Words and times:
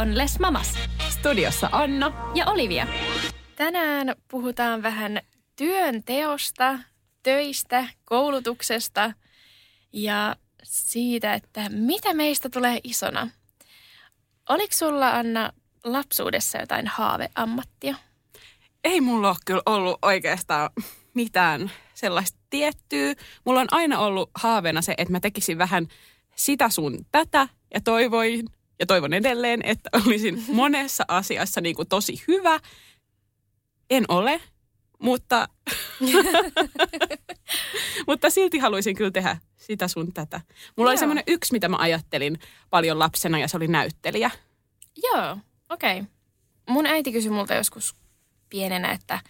On 0.00 0.18
Les 0.18 0.38
Mamas 0.38 0.74
Studiossa 1.08 1.68
Anna. 1.72 2.12
ja 2.34 2.46
Olivia. 2.46 2.86
Tänään 3.56 4.14
puhutaan 4.30 4.82
vähän 4.82 5.20
työnteosta, 5.56 6.78
töistä, 7.22 7.88
koulutuksesta 8.04 9.12
ja 9.92 10.36
siitä, 10.62 11.34
että 11.34 11.68
mitä 11.68 12.14
meistä 12.14 12.48
tulee 12.48 12.80
isona. 12.84 13.28
Oliko 14.48 14.72
sulla, 14.72 15.10
Anna, 15.10 15.52
lapsuudessa 15.84 16.58
jotain 16.58 16.86
haaveammattia? 16.86 17.94
Ei 18.84 19.00
mulla 19.00 19.28
ole 19.28 19.36
kyllä 19.46 19.62
ollut 19.66 19.98
oikeastaan 20.02 20.70
mitään 21.14 21.70
sellaista 21.94 22.38
tiettyä. 22.50 23.14
Mulla 23.44 23.60
on 23.60 23.68
aina 23.70 23.98
ollut 23.98 24.30
haaveena 24.34 24.82
se, 24.82 24.94
että 24.98 25.12
mä 25.12 25.20
tekisin 25.20 25.58
vähän 25.58 25.88
sitä 26.34 26.68
sun 26.68 27.06
tätä 27.12 27.48
ja 27.74 27.80
toivoin 27.80 28.46
ja 28.80 28.86
toivon 28.86 29.12
edelleen, 29.12 29.60
että 29.64 29.90
olisin 30.06 30.44
monessa 30.48 31.04
asiassa 31.08 31.60
niin 31.60 31.76
kuin 31.76 31.88
tosi 31.88 32.24
hyvä. 32.28 32.60
En 33.90 34.04
ole, 34.08 34.40
mutta, 34.98 35.48
mutta 38.08 38.30
silti 38.30 38.58
haluaisin 38.58 38.96
kyllä 38.96 39.10
tehdä 39.10 39.36
sitä 39.56 39.88
sun 39.88 40.12
tätä. 40.12 40.40
Mulla 40.76 40.90
oli 40.90 40.94
Joo. 40.94 41.00
semmoinen 41.00 41.24
yksi, 41.26 41.52
mitä 41.52 41.68
mä 41.68 41.76
ajattelin 41.76 42.38
paljon 42.70 42.98
lapsena 42.98 43.38
ja 43.38 43.48
se 43.48 43.56
oli 43.56 43.68
näyttelijä. 43.68 44.30
Joo, 45.02 45.38
okei. 45.68 46.00
Okay. 46.00 46.12
Mun 46.68 46.86
äiti 46.86 47.12
kysyi 47.12 47.30
multa 47.30 47.54
joskus 47.54 47.94
pienenä, 48.50 48.92
että 48.92 49.20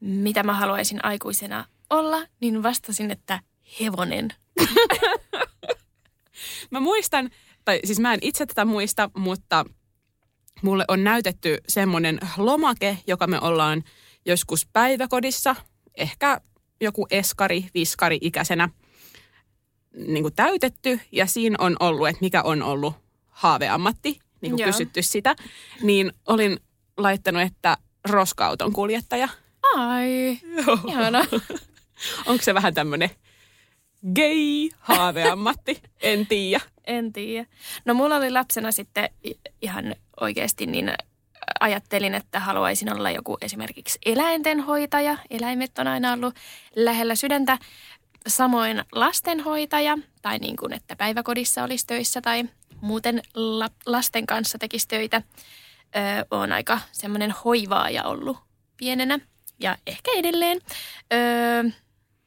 mitä 0.00 0.42
mä 0.42 0.54
haluaisin 0.54 1.04
aikuisena 1.04 1.64
olla, 1.90 2.26
niin 2.40 2.62
vastasin, 2.62 3.10
että 3.10 3.40
hevonen. 3.80 4.28
Mä 6.70 6.80
muistan, 6.80 7.30
tai 7.64 7.80
siis 7.84 8.00
mä 8.00 8.14
en 8.14 8.18
itse 8.22 8.46
tätä 8.46 8.64
muista, 8.64 9.10
mutta 9.16 9.64
mulle 10.62 10.84
on 10.88 11.04
näytetty 11.04 11.58
semmoinen 11.68 12.18
lomake, 12.36 12.98
joka 13.06 13.26
me 13.26 13.40
ollaan 13.40 13.82
joskus 14.26 14.66
päiväkodissa, 14.72 15.56
ehkä 15.94 16.40
joku 16.80 17.06
eskari, 17.10 17.64
viskari 17.74 18.18
ikäisenä 18.20 18.68
niin 19.96 20.24
kuin 20.24 20.34
täytetty. 20.34 21.00
Ja 21.12 21.26
siinä 21.26 21.56
on 21.58 21.76
ollut, 21.80 22.08
että 22.08 22.20
mikä 22.20 22.42
on 22.42 22.62
ollut 22.62 22.94
haaveammatti, 23.28 24.18
niin 24.40 24.52
kuin 24.52 24.58
Joo. 24.60 24.66
kysytty 24.66 25.02
sitä. 25.02 25.36
Niin 25.82 26.12
olin 26.26 26.60
laittanut, 26.96 27.42
että 27.42 27.76
roska-auton 28.08 28.72
kuljettaja. 28.72 29.28
Ai, 29.74 30.38
ihana. 30.88 31.26
Onko 32.26 32.42
se 32.42 32.54
vähän 32.54 32.74
tämmöinen 32.74 33.10
gay 34.14 34.68
haaveammatti? 34.78 35.82
En 36.00 36.26
tiedä. 36.26 36.60
En 36.84 37.12
tiedä. 37.12 37.46
No 37.84 37.94
mulla 37.94 38.16
oli 38.16 38.30
lapsena 38.30 38.72
sitten 38.72 39.08
ihan 39.62 39.94
oikeasti 40.20 40.66
niin 40.66 40.92
ajattelin, 41.60 42.14
että 42.14 42.40
haluaisin 42.40 42.92
olla 42.92 43.10
joku 43.10 43.38
esimerkiksi 43.40 43.98
eläintenhoitaja. 44.06 45.18
Eläimet 45.30 45.78
on 45.78 45.86
aina 45.86 46.12
ollut 46.12 46.34
lähellä 46.76 47.14
sydäntä. 47.14 47.58
Samoin 48.26 48.84
lastenhoitaja 48.92 49.98
tai 50.22 50.38
niin 50.38 50.56
kuin, 50.56 50.72
että 50.72 50.96
päiväkodissa 50.96 51.64
olisi 51.64 51.86
töissä 51.86 52.20
tai 52.20 52.44
muuten 52.80 53.22
la- 53.34 53.70
lasten 53.86 54.26
kanssa 54.26 54.58
tekisi 54.58 54.88
töitä. 54.88 55.22
Öö, 55.96 56.02
on 56.30 56.52
aika 56.52 56.80
semmoinen 56.92 57.34
hoivaaja 57.44 58.04
ollut 58.04 58.38
pienenä 58.76 59.18
ja 59.60 59.76
ehkä 59.86 60.10
edelleen. 60.16 60.60
Öö, 61.12 61.64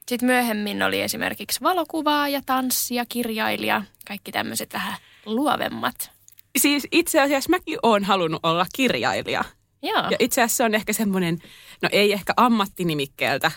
sitten 0.09 0.27
myöhemmin 0.27 0.83
oli 0.83 1.01
esimerkiksi 1.01 1.61
valokuvaaja, 1.61 2.41
tanssija, 2.45 3.05
kirjailija, 3.09 3.81
kaikki 4.07 4.31
tämmöiset 4.31 4.73
vähän 4.73 4.93
luovemmat. 5.25 6.11
Siis 6.57 6.87
itse 6.91 7.21
asiassa 7.21 7.49
mäkin 7.49 7.77
oon 7.83 8.03
halunnut 8.03 8.45
olla 8.45 8.65
kirjailija. 8.75 9.43
Joo, 9.81 10.03
Ja 10.09 10.17
itse 10.19 10.41
asiassa 10.41 10.57
se 10.57 10.63
on 10.63 10.75
ehkä 10.75 10.93
semmoinen, 10.93 11.39
no 11.81 11.89
ei 11.91 12.13
ehkä 12.13 12.33
ammattinimikkeeltä 12.37 13.51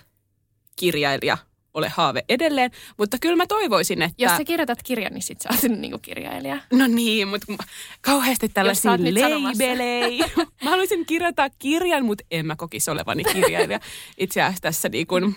kirjailija 0.77 1.39
ole 1.75 1.89
haave 1.89 2.25
edelleen, 2.29 2.71
mutta 2.99 3.17
kyllä 3.21 3.37
mä 3.37 3.47
toivoisin, 3.47 4.03
että... 4.03 4.23
jos 4.23 4.33
sä 4.37 4.45
kirjoitat 4.45 4.83
kirjan, 4.83 5.13
niin 5.13 5.23
sit 5.23 5.41
sä 5.41 5.49
oot 5.53 5.63
niinku 5.79 5.99
kirjailija. 5.99 6.59
No 6.73 6.87
niin, 6.87 7.29
mutta 7.29 7.65
kauheasti 8.01 8.49
tällaisia 8.49 8.93
leibelejä. 8.93 10.29
mä 10.65 10.71
haluaisin 10.71 11.07
kirjoittaa 11.07 11.49
kirjan, 11.59 12.05
mutta 12.05 12.25
en 12.31 12.47
mä 12.47 12.57
kokisi 12.57 12.91
olevani 12.91 13.25
kirjailija. 13.25 13.81
Itse 14.19 14.43
asiassa 14.43 14.63
tässä 14.63 14.89
niin 14.89 15.07
kuin, 15.07 15.37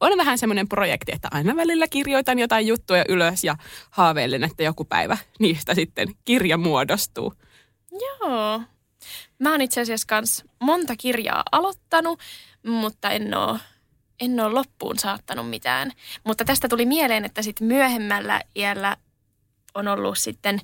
on 0.00 0.18
vähän 0.18 0.38
semmoinen 0.38 0.68
projekti, 0.68 1.12
että 1.14 1.28
aina 1.30 1.56
välillä 1.56 1.88
kirjoitan 1.88 2.38
jotain 2.38 2.66
juttuja 2.66 3.04
ylös 3.08 3.44
ja 3.44 3.56
haaveilen, 3.90 4.44
että 4.44 4.62
joku 4.62 4.84
päivä 4.84 5.16
niistä 5.38 5.74
sitten 5.74 6.08
kirja 6.24 6.56
muodostuu. 6.56 7.34
Joo. 8.00 8.62
Mä 9.38 9.50
oon 9.50 9.60
itse 9.60 9.80
asiassa 9.80 10.06
kans 10.06 10.44
monta 10.60 10.96
kirjaa 10.96 11.42
aloittanut, 11.52 12.20
mutta 12.66 13.10
en 13.10 13.34
oo, 13.34 13.58
en 14.20 14.40
oo 14.40 14.54
loppuun 14.54 14.98
saattanut 14.98 15.50
mitään. 15.50 15.92
Mutta 16.24 16.44
tästä 16.44 16.68
tuli 16.68 16.86
mieleen, 16.86 17.24
että 17.24 17.42
sit 17.42 17.60
myöhemmällä 17.60 18.40
iällä 18.56 18.96
on 19.74 19.88
ollut 19.88 20.18
sitten 20.18 20.60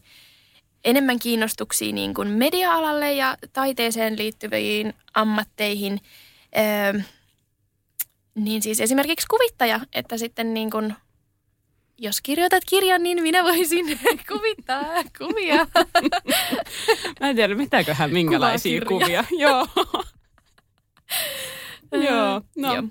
enemmän 0.85 1.19
kiinnostuksia 1.19 1.93
niin 1.93 2.15
kuin 2.15 2.29
media-alalle 2.29 3.13
ja 3.13 3.37
taiteeseen 3.53 4.19
liittyviin 4.19 4.95
ammatteihin. 5.15 6.01
Öö, 6.59 7.01
niin 8.37 8.63
siis 8.63 8.81
esimerkiksi 8.81 9.27
kuvittaja, 9.27 9.81
että 9.93 10.19
sitten 10.19 10.55
niin 10.55 10.71
kuin, 10.71 10.95
jos 11.99 12.21
kirjoitat 12.21 12.63
kirjan, 12.69 13.03
niin 13.03 13.23
minä 13.23 13.45
voisin 13.45 13.99
kuvittaa 14.33 14.85
kuvia. 15.19 15.67
Mä 17.21 17.31
en 17.31 17.37
tiedä, 17.37 17.55
mitäköhän 17.55 18.13
minkälaisia 18.13 18.81
kuvia. 18.81 19.25
Joo. 19.39 19.67
Joo, 21.93 22.43
no. 22.57 22.75
Joo. 22.75 22.83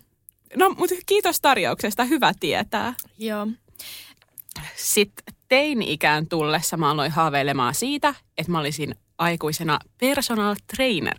No, 0.56 0.70
mutta 0.70 0.96
kiitos 1.06 1.42
tarjouksesta, 1.42 2.04
hyvä 2.04 2.34
tietää. 2.40 2.94
Joo. 3.18 3.48
Sitten 4.76 5.36
teini-ikään 5.48 6.28
tullessa 6.28 6.78
mä 6.78 6.92
aloin 6.92 7.12
haaveilemaan 7.12 7.76
siitä, 7.76 8.16
että 8.38 8.52
mä 8.52 8.60
olisin 8.60 8.96
aikuisena 9.18 9.80
personal 10.00 10.56
trainer. 10.76 11.18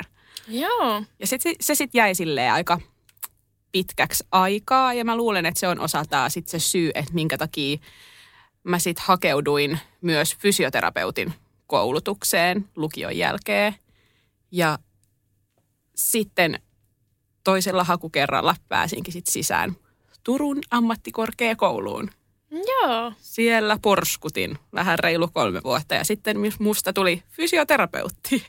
Joo. 0.49 1.03
Ja 1.19 1.27
sit, 1.27 1.41
se, 1.41 1.55
se 1.61 1.75
sitten 1.75 1.99
jäi 1.99 2.15
silleen 2.15 2.53
aika 2.53 2.81
pitkäksi 3.73 4.25
aikaa 4.33 4.95
ja 4.95 5.05
mä 5.05 5.17
luulen, 5.17 5.47
että 5.47 5.61
se 5.61 5.69
on 5.69 5.81
osaltaan 5.81 6.31
sit 6.31 6.49
se 6.49 6.59
syy, 6.59 6.91
että 6.95 7.15
minkä 7.15 7.39
takia 7.39 7.79
mä 8.65 8.79
sitten 8.79 9.05
hakeuduin 9.07 9.79
myös 10.01 10.37
fysioterapeutin 10.37 11.35
koulutukseen 11.67 12.69
lukion 12.77 13.17
jälkeen. 13.17 13.75
Ja 14.51 14.79
sitten 15.95 16.61
toisella 17.45 17.85
hakukerralla 17.85 18.57
pääsinkin 18.69 19.13
sitten 19.13 19.33
sisään 19.33 19.77
Turun 20.25 20.59
ammattikorkeakouluun. 20.71 22.11
Joo. 22.51 23.13
Siellä 23.19 23.79
porskutin 23.83 24.59
vähän 24.73 24.99
reilu 24.99 25.29
kolme 25.29 25.61
vuotta 25.65 25.95
ja 25.95 26.05
sitten 26.05 26.37
musta 26.59 26.93
tuli 26.93 27.23
fysioterapeutti. 27.29 28.47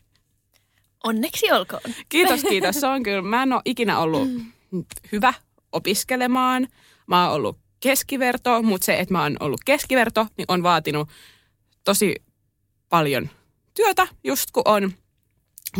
Onneksi 1.03 1.51
olkoon. 1.51 1.81
Kiitos, 2.09 2.41
kiitos. 2.43 2.79
Se 2.79 2.87
on 2.87 3.03
kyllä, 3.03 3.21
mä 3.21 3.43
en 3.43 3.53
ole 3.53 3.61
ikinä 3.65 3.99
ollut 3.99 4.29
hyvä 5.11 5.33
opiskelemaan. 5.71 6.67
Mä 7.07 7.25
oon 7.25 7.35
ollut 7.35 7.59
keskiverto, 7.79 8.63
mutta 8.63 8.85
se, 8.85 8.99
että 8.99 9.13
mä 9.13 9.23
oon 9.23 9.37
ollut 9.39 9.61
keskiverto, 9.65 10.27
niin 10.37 10.45
on 10.47 10.63
vaatinut 10.63 11.09
tosi 11.83 12.15
paljon 12.89 13.29
työtä, 13.73 14.07
just 14.23 14.51
kun 14.51 14.63
on 14.65 14.91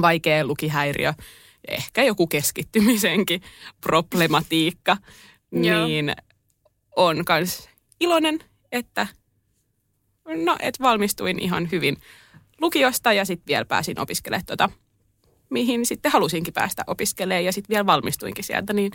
vaikea 0.01 0.45
lukihäiriö, 0.45 1.13
ja 1.67 1.75
ehkä 1.75 2.03
joku 2.03 2.27
keskittymisenkin 2.27 3.41
problematiikka, 3.81 4.97
niin 5.51 6.13
on 6.95 7.25
kans 7.25 7.69
iloinen, 7.99 8.39
että 8.71 9.07
no, 10.45 10.55
et 10.59 10.79
valmistuin 10.81 11.39
ihan 11.39 11.71
hyvin 11.71 11.97
lukiosta 12.61 13.13
ja 13.13 13.25
sitten 13.25 13.47
vielä 13.47 13.65
pääsin 13.65 13.99
opiskelemaan 13.99 14.45
tota, 14.45 14.69
mihin 15.49 15.85
sitten 15.85 16.11
halusinkin 16.11 16.53
päästä 16.53 16.83
opiskelemaan 16.87 17.45
ja 17.45 17.53
sitten 17.53 17.73
vielä 17.73 17.85
valmistuinkin 17.85 18.43
sieltä, 18.43 18.73
niin 18.73 18.91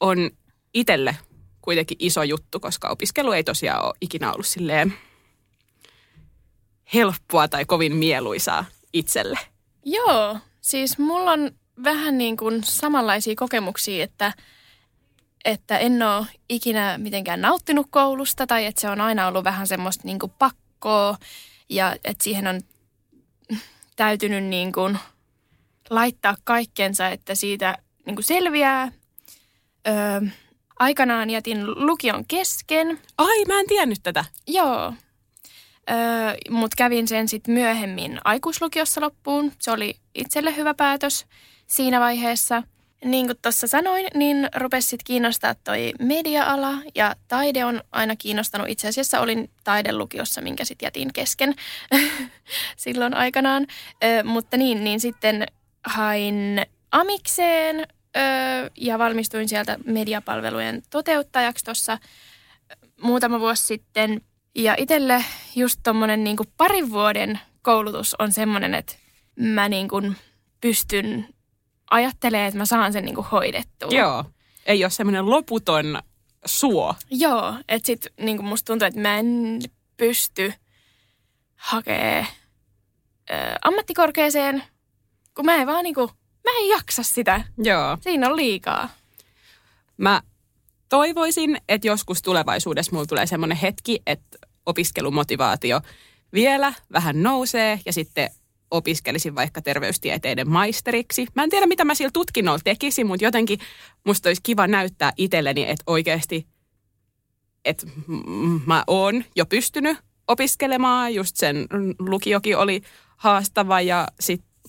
on 0.00 0.30
itselle 0.74 1.16
kuitenkin 1.62 1.96
iso 2.00 2.22
juttu, 2.22 2.60
koska 2.60 2.88
opiskelu 2.88 3.32
ei 3.32 3.44
tosiaan 3.44 3.84
ole 3.84 3.94
ikinä 4.00 4.32
ollut 4.32 4.46
silleen 4.46 4.94
helppoa 6.94 7.48
tai 7.48 7.64
kovin 7.64 7.96
mieluisaa 7.96 8.64
itselle? 8.92 9.38
Joo, 9.84 10.38
siis 10.60 10.98
mulla 10.98 11.32
on 11.32 11.50
vähän 11.84 12.18
niin 12.18 12.36
kuin 12.36 12.64
samanlaisia 12.64 13.34
kokemuksia, 13.36 14.04
että, 14.04 14.32
että 15.44 15.78
en 15.78 16.02
ole 16.02 16.26
ikinä 16.48 16.98
mitenkään 16.98 17.40
nauttinut 17.40 17.86
koulusta 17.90 18.46
tai 18.46 18.66
että 18.66 18.80
se 18.80 18.90
on 18.90 19.00
aina 19.00 19.26
ollut 19.26 19.44
vähän 19.44 19.66
semmoista 19.66 20.02
niin 20.04 20.18
kuin 20.18 20.32
pakkoa 20.38 21.16
ja 21.68 21.96
että 22.04 22.24
siihen 22.24 22.46
on 22.46 22.60
täytynyt 23.96 24.44
niin 24.44 24.72
kuin 24.72 24.98
laittaa 25.90 26.36
kaikkensa, 26.44 27.08
että 27.08 27.34
siitä 27.34 27.78
niin 28.06 28.16
kuin 28.16 28.24
selviää. 28.24 28.92
Öö, 29.88 30.20
aikanaan 30.78 31.30
jätin 31.30 31.86
lukion 31.86 32.24
kesken. 32.28 32.98
Ai, 33.18 33.44
mä 33.44 33.60
en 33.60 33.66
tiennyt 33.66 33.98
tätä. 34.02 34.24
Joo. 34.46 34.92
Öö, 35.90 35.96
Mutta 36.50 36.74
kävin 36.76 37.08
sen 37.08 37.28
sitten 37.28 37.54
myöhemmin 37.54 38.20
aikuislukiossa 38.24 39.00
loppuun. 39.00 39.52
Se 39.60 39.70
oli 39.70 39.96
itselle 40.14 40.56
hyvä 40.56 40.74
päätös 40.74 41.26
siinä 41.66 42.00
vaiheessa. 42.00 42.62
Niin 43.04 43.26
kuin 43.26 43.38
tuossa 43.42 43.66
sanoin, 43.66 44.06
niin 44.14 44.48
rupesi 44.56 44.88
sitten 44.88 45.04
kiinnostaa 45.04 45.54
toi 45.54 45.92
media-ala 45.98 46.74
ja 46.94 47.14
taide 47.28 47.64
on 47.64 47.82
aina 47.92 48.16
kiinnostanut. 48.16 48.68
Itse 48.68 48.88
asiassa 48.88 49.20
olin 49.20 49.50
taidelukiossa, 49.64 50.40
minkä 50.40 50.64
sitten 50.64 50.86
jätin 50.86 51.12
kesken 51.12 51.54
silloin 52.76 53.14
aikanaan. 53.14 53.66
Ö, 54.04 54.24
mutta 54.24 54.56
niin, 54.56 54.84
niin 54.84 55.00
sitten 55.00 55.46
hain 55.86 56.66
amikseen 56.92 57.76
ö, 57.80 58.20
ja 58.76 58.98
valmistuin 58.98 59.48
sieltä 59.48 59.78
mediapalvelujen 59.84 60.82
toteuttajaksi 60.90 61.64
tuossa 61.64 61.98
muutama 63.00 63.40
vuosi 63.40 63.66
sitten. 63.66 64.20
Ja 64.54 64.74
itselle 64.78 65.24
just 65.56 65.80
tuommoinen 65.82 66.24
niin 66.24 66.36
parin 66.56 66.90
vuoden 66.90 67.40
koulutus 67.62 68.14
on 68.18 68.32
semmoinen, 68.32 68.74
että 68.74 68.92
mä 69.36 69.68
niin 69.68 69.88
kuin 69.88 70.16
pystyn 70.60 71.28
ajattelemaan, 71.90 72.48
että 72.48 72.58
mä 72.58 72.64
saan 72.64 72.92
sen 72.92 73.04
niin 73.04 73.14
kuin 73.14 73.26
hoidettua. 73.26 73.90
Joo. 73.90 74.24
Ei 74.66 74.84
ole 74.84 74.90
semmoinen 74.90 75.30
loputon 75.30 76.02
suo. 76.44 76.94
Joo, 77.10 77.54
että 77.68 77.86
sit 77.86 78.06
niin 78.20 78.36
kuin 78.36 78.46
musta 78.46 78.66
tuntuu, 78.66 78.86
että 78.88 79.00
mä 79.00 79.18
en 79.18 79.60
pysty 79.96 80.52
hakemaan 81.56 82.26
ammattikorkeeseen, 83.64 84.62
kun 85.36 85.44
mä 85.44 85.54
en 85.54 85.66
vaan 85.66 85.84
niin 85.84 85.94
kuin, 85.94 86.08
mä 86.44 86.50
en 86.58 86.68
jaksa 86.68 87.02
sitä. 87.02 87.44
Joo. 87.58 87.98
Siinä 88.00 88.28
on 88.28 88.36
liikaa. 88.36 88.88
Mä 89.96 90.22
toivoisin, 90.88 91.58
että 91.68 91.86
joskus 91.86 92.22
tulevaisuudessa 92.22 92.92
mulla 92.92 93.06
tulee 93.06 93.26
semmoinen 93.26 93.58
hetki, 93.58 94.02
että 94.06 94.38
opiskelumotivaatio 94.66 95.80
vielä 96.32 96.72
vähän 96.92 97.22
nousee 97.22 97.80
ja 97.86 97.92
sitten 97.92 98.30
opiskelisin 98.70 99.34
vaikka 99.34 99.62
terveystieteiden 99.62 100.50
maisteriksi. 100.50 101.26
Mä 101.34 101.42
en 101.42 101.50
tiedä, 101.50 101.66
mitä 101.66 101.84
mä 101.84 101.94
sillä 101.94 102.10
tutkinnolla 102.12 102.60
tekisin, 102.64 103.06
mutta 103.06 103.24
jotenkin 103.24 103.58
musta 104.04 104.28
olisi 104.28 104.42
kiva 104.42 104.66
näyttää 104.66 105.12
itselleni, 105.16 105.62
että 105.62 105.84
oikeasti, 105.86 106.46
että 107.64 107.86
mä 108.66 108.84
oon 108.86 109.24
jo 109.36 109.46
pystynyt 109.46 109.98
opiskelemaan. 110.28 111.14
Just 111.14 111.36
sen 111.36 111.66
lukiokin 111.98 112.56
oli 112.56 112.82
haastava 113.16 113.80
ja 113.80 114.08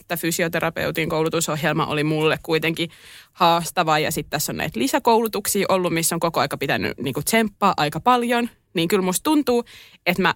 sitten 0.07 0.19
fysioterapeutin 0.19 1.09
koulutusohjelma 1.09 1.85
oli 1.85 2.03
mulle 2.03 2.39
kuitenkin 2.43 2.89
haastava. 3.33 3.99
Ja 3.99 4.11
sitten 4.11 4.29
tässä 4.29 4.51
on 4.51 4.57
näitä 4.57 4.79
lisäkoulutuksia 4.79 5.65
ollut, 5.69 5.93
missä 5.93 6.15
on 6.15 6.19
koko 6.19 6.39
aika 6.39 6.57
pitänyt 6.57 6.97
niin 6.97 7.13
tsemppaa 7.25 7.73
aika 7.77 7.99
paljon. 7.99 8.49
Niin 8.73 8.87
kyllä 8.87 9.03
musta 9.03 9.23
tuntuu, 9.23 9.63
että 10.05 10.21
mä 10.21 10.33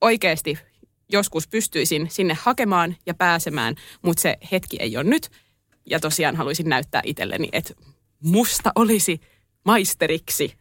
oikeasti 0.00 0.58
joskus 1.12 1.48
pystyisin 1.48 2.10
sinne 2.10 2.36
hakemaan 2.40 2.96
ja 3.06 3.14
pääsemään, 3.14 3.74
mutta 4.02 4.20
se 4.20 4.36
hetki 4.52 4.76
ei 4.80 4.96
ole 4.96 5.04
nyt. 5.04 5.30
Ja 5.90 6.00
tosiaan 6.00 6.36
haluaisin 6.36 6.68
näyttää 6.68 7.00
itselleni, 7.04 7.48
että 7.52 7.74
musta 8.22 8.72
olisi 8.74 9.20
maisteriksi. 9.64 10.52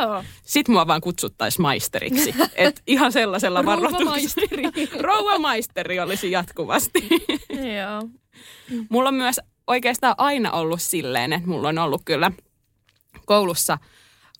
Joo. 0.00 0.24
Sitten 0.42 0.72
mua 0.72 0.86
vaan 0.86 1.00
kutsuttaisiin 1.00 1.62
maisteriksi. 1.62 2.34
Et 2.54 2.82
ihan 2.86 3.12
sellaisella 3.12 3.64
varoituksella. 3.64 4.72
Rouva 5.06 5.38
maisteri 5.38 6.00
olisi 6.00 6.30
jatkuvasti. 6.30 7.08
Joo. 7.78 8.08
Mulla 8.88 9.08
on 9.08 9.14
myös 9.14 9.40
oikeastaan 9.66 10.14
aina 10.18 10.50
ollut 10.52 10.82
silleen, 10.82 11.32
että 11.32 11.48
mulla 11.48 11.68
on 11.68 11.78
ollut 11.78 12.02
kyllä 12.04 12.30
koulussa 13.26 13.78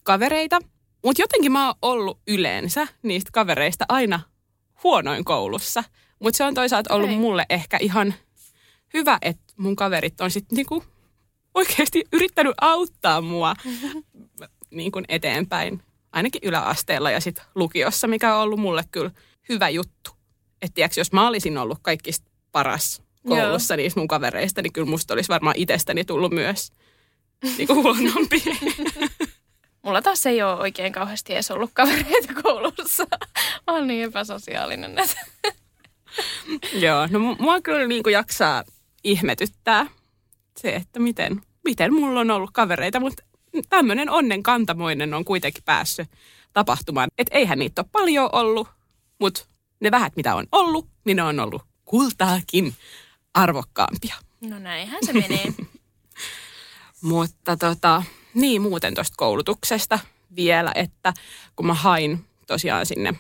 kavereita, 0.03 0.59
mutta 1.05 1.23
jotenkin 1.23 1.53
mä 1.53 1.67
oon 1.67 1.75
ollut 1.83 2.21
yleensä 2.29 2.89
niistä 3.03 3.31
kavereista 3.33 3.85
aina 3.89 4.21
huonoin 4.85 5.25
koulussa. 5.25 5.85
Mutta 6.19 6.37
se 6.37 6.45
on 6.45 6.55
toisaalta 6.55 6.95
ollut 6.95 7.09
Okei. 7.11 7.19
mulle 7.19 7.47
ehkä 7.51 7.79
ihan 7.81 8.15
hyvä, 8.95 9.19
että 9.23 9.45
mun 9.57 9.77
kaverit 9.77 10.21
on 10.21 10.31
sitten 10.31 10.57
niinku 10.57 10.85
oikeasti 11.55 12.05
yrittänyt 12.13 12.55
auttaa 12.61 13.21
mua 13.21 13.55
niinku 14.75 15.03
eteenpäin. 15.09 15.83
Ainakin 16.13 16.41
yläasteella 16.45 17.11
ja 17.11 17.21
sitten 17.21 17.45
lukiossa, 17.55 18.07
mikä 18.07 18.37
on 18.37 18.43
ollut 18.43 18.61
mulle 18.61 18.83
kyllä 18.91 19.11
hyvä 19.49 19.69
juttu. 19.69 20.11
Että 20.63 20.75
tiiäks, 20.75 20.99
jos 20.99 21.13
mä 21.13 21.29
olisin 21.29 21.59
ollut 21.59 21.79
kaikista 21.83 22.31
paras 22.53 23.03
koulussa 23.29 23.77
niistä 23.77 24.01
mun 24.01 24.09
kavereista, 24.09 24.63
niin 24.63 24.73
kyllä 24.73 24.91
musta 24.91 25.15
olisi 25.15 25.29
varmaan 25.29 25.57
itsestäni 25.59 26.05
tullut 26.05 26.33
myös 26.33 26.73
niinku 27.59 27.75
huonompi. 27.75 28.43
Mulla 29.83 30.03
taas 30.03 30.27
ei 30.27 30.43
ole 30.43 30.61
oikein 30.61 30.93
kauheasti 30.93 31.33
edes 31.33 31.51
ollut 31.51 31.71
kavereita 31.75 32.35
koulussa. 32.43 33.07
Mä 33.67 33.73
oon 33.73 33.87
niin 33.87 34.05
epäsosiaalinen. 34.05 34.97
Joo, 36.73 37.07
no 37.07 37.19
mu- 37.19 37.43
mua 37.43 37.61
kyllä 37.61 37.87
niin 37.87 38.03
kuin 38.03 38.13
jaksaa 38.13 38.65
ihmetyttää 39.05 39.87
se, 40.57 40.75
että 40.75 41.01
miten, 41.01 41.43
miten 41.65 41.95
mulla 41.95 42.21
on 42.21 42.31
ollut 42.31 42.51
kavereita, 42.53 43.01
mutta 43.01 43.25
tämmöinen 43.69 44.11
onnen 44.11 44.43
kantamoinen 44.43 45.15
on 45.15 45.25
kuitenkin 45.25 45.65
päässyt 45.65 46.09
tapahtumaan. 46.53 47.09
Että 47.19 47.39
eihän 47.39 47.59
niitä 47.59 47.83
ole 47.83 47.89
paljon 47.93 48.29
ollut, 48.33 48.69
mutta 49.19 49.45
ne 49.81 49.91
vähät 49.91 50.17
mitä 50.17 50.35
on 50.35 50.47
ollut, 50.53 50.89
niin 51.05 51.17
ne 51.17 51.23
on 51.23 51.41
ollut 51.41 51.63
kultaakin 51.85 52.75
arvokkaampia. 53.35 54.15
No 54.41 54.59
näinhän 54.59 55.07
se 55.07 55.13
menee. 55.13 55.55
Mutta 57.01 57.57
tota, 57.57 58.03
niin 58.35 58.63
muuten 58.63 58.95
tuosta 58.95 59.15
koulutuksesta 59.17 59.99
vielä, 60.37 60.73
että 60.75 61.13
kun 61.57 61.67
mä 61.67 61.75
hain 61.75 62.25
tosiaan 62.47 62.87
sinne 62.87 63.15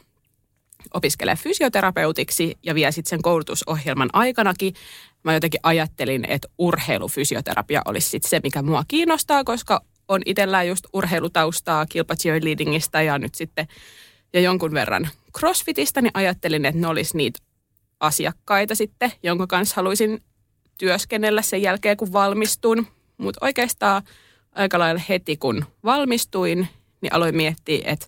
opiskelemaan 0.94 1.38
fysioterapeutiksi 1.38 2.58
ja 2.62 2.74
vielä 2.74 2.90
sitten 2.90 3.10
sen 3.10 3.22
koulutusohjelman 3.22 4.10
aikanakin, 4.12 4.74
mä 5.22 5.34
jotenkin 5.34 5.60
ajattelin, 5.62 6.24
että 6.28 6.48
urheilufysioterapia 6.58 7.82
olisi 7.84 8.08
sitten 8.08 8.30
se, 8.30 8.40
mikä 8.42 8.62
mua 8.62 8.84
kiinnostaa, 8.88 9.44
koska 9.44 9.80
on 10.08 10.22
itsellään 10.26 10.68
just 10.68 10.84
urheilutaustaa 10.92 11.86
kilpa 11.86 12.16
cheerleadingista 12.16 13.02
ja 13.02 13.18
nyt 13.18 13.34
sitten 13.34 13.66
ja 14.32 14.40
jonkun 14.40 14.72
verran 14.72 15.08
crossfitista, 15.38 16.00
niin 16.00 16.10
ajattelin, 16.14 16.64
että 16.64 16.80
ne 16.80 16.86
olisi 16.86 17.16
niitä 17.16 17.38
asiakkaita 18.00 18.74
sitten, 18.74 19.12
jonka 19.22 19.46
kanssa 19.46 19.76
haluaisin 19.76 20.22
työskennellä 20.78 21.42
sen 21.42 21.62
jälkeen, 21.62 21.96
kun 21.96 22.12
valmistun. 22.12 22.86
Mutta 23.18 23.46
oikeastaan 23.46 24.02
aika 24.52 24.78
lailla 24.78 25.02
heti, 25.08 25.36
kun 25.36 25.64
valmistuin, 25.84 26.68
niin 27.00 27.12
aloin 27.12 27.36
miettiä, 27.36 27.82
että, 27.84 28.06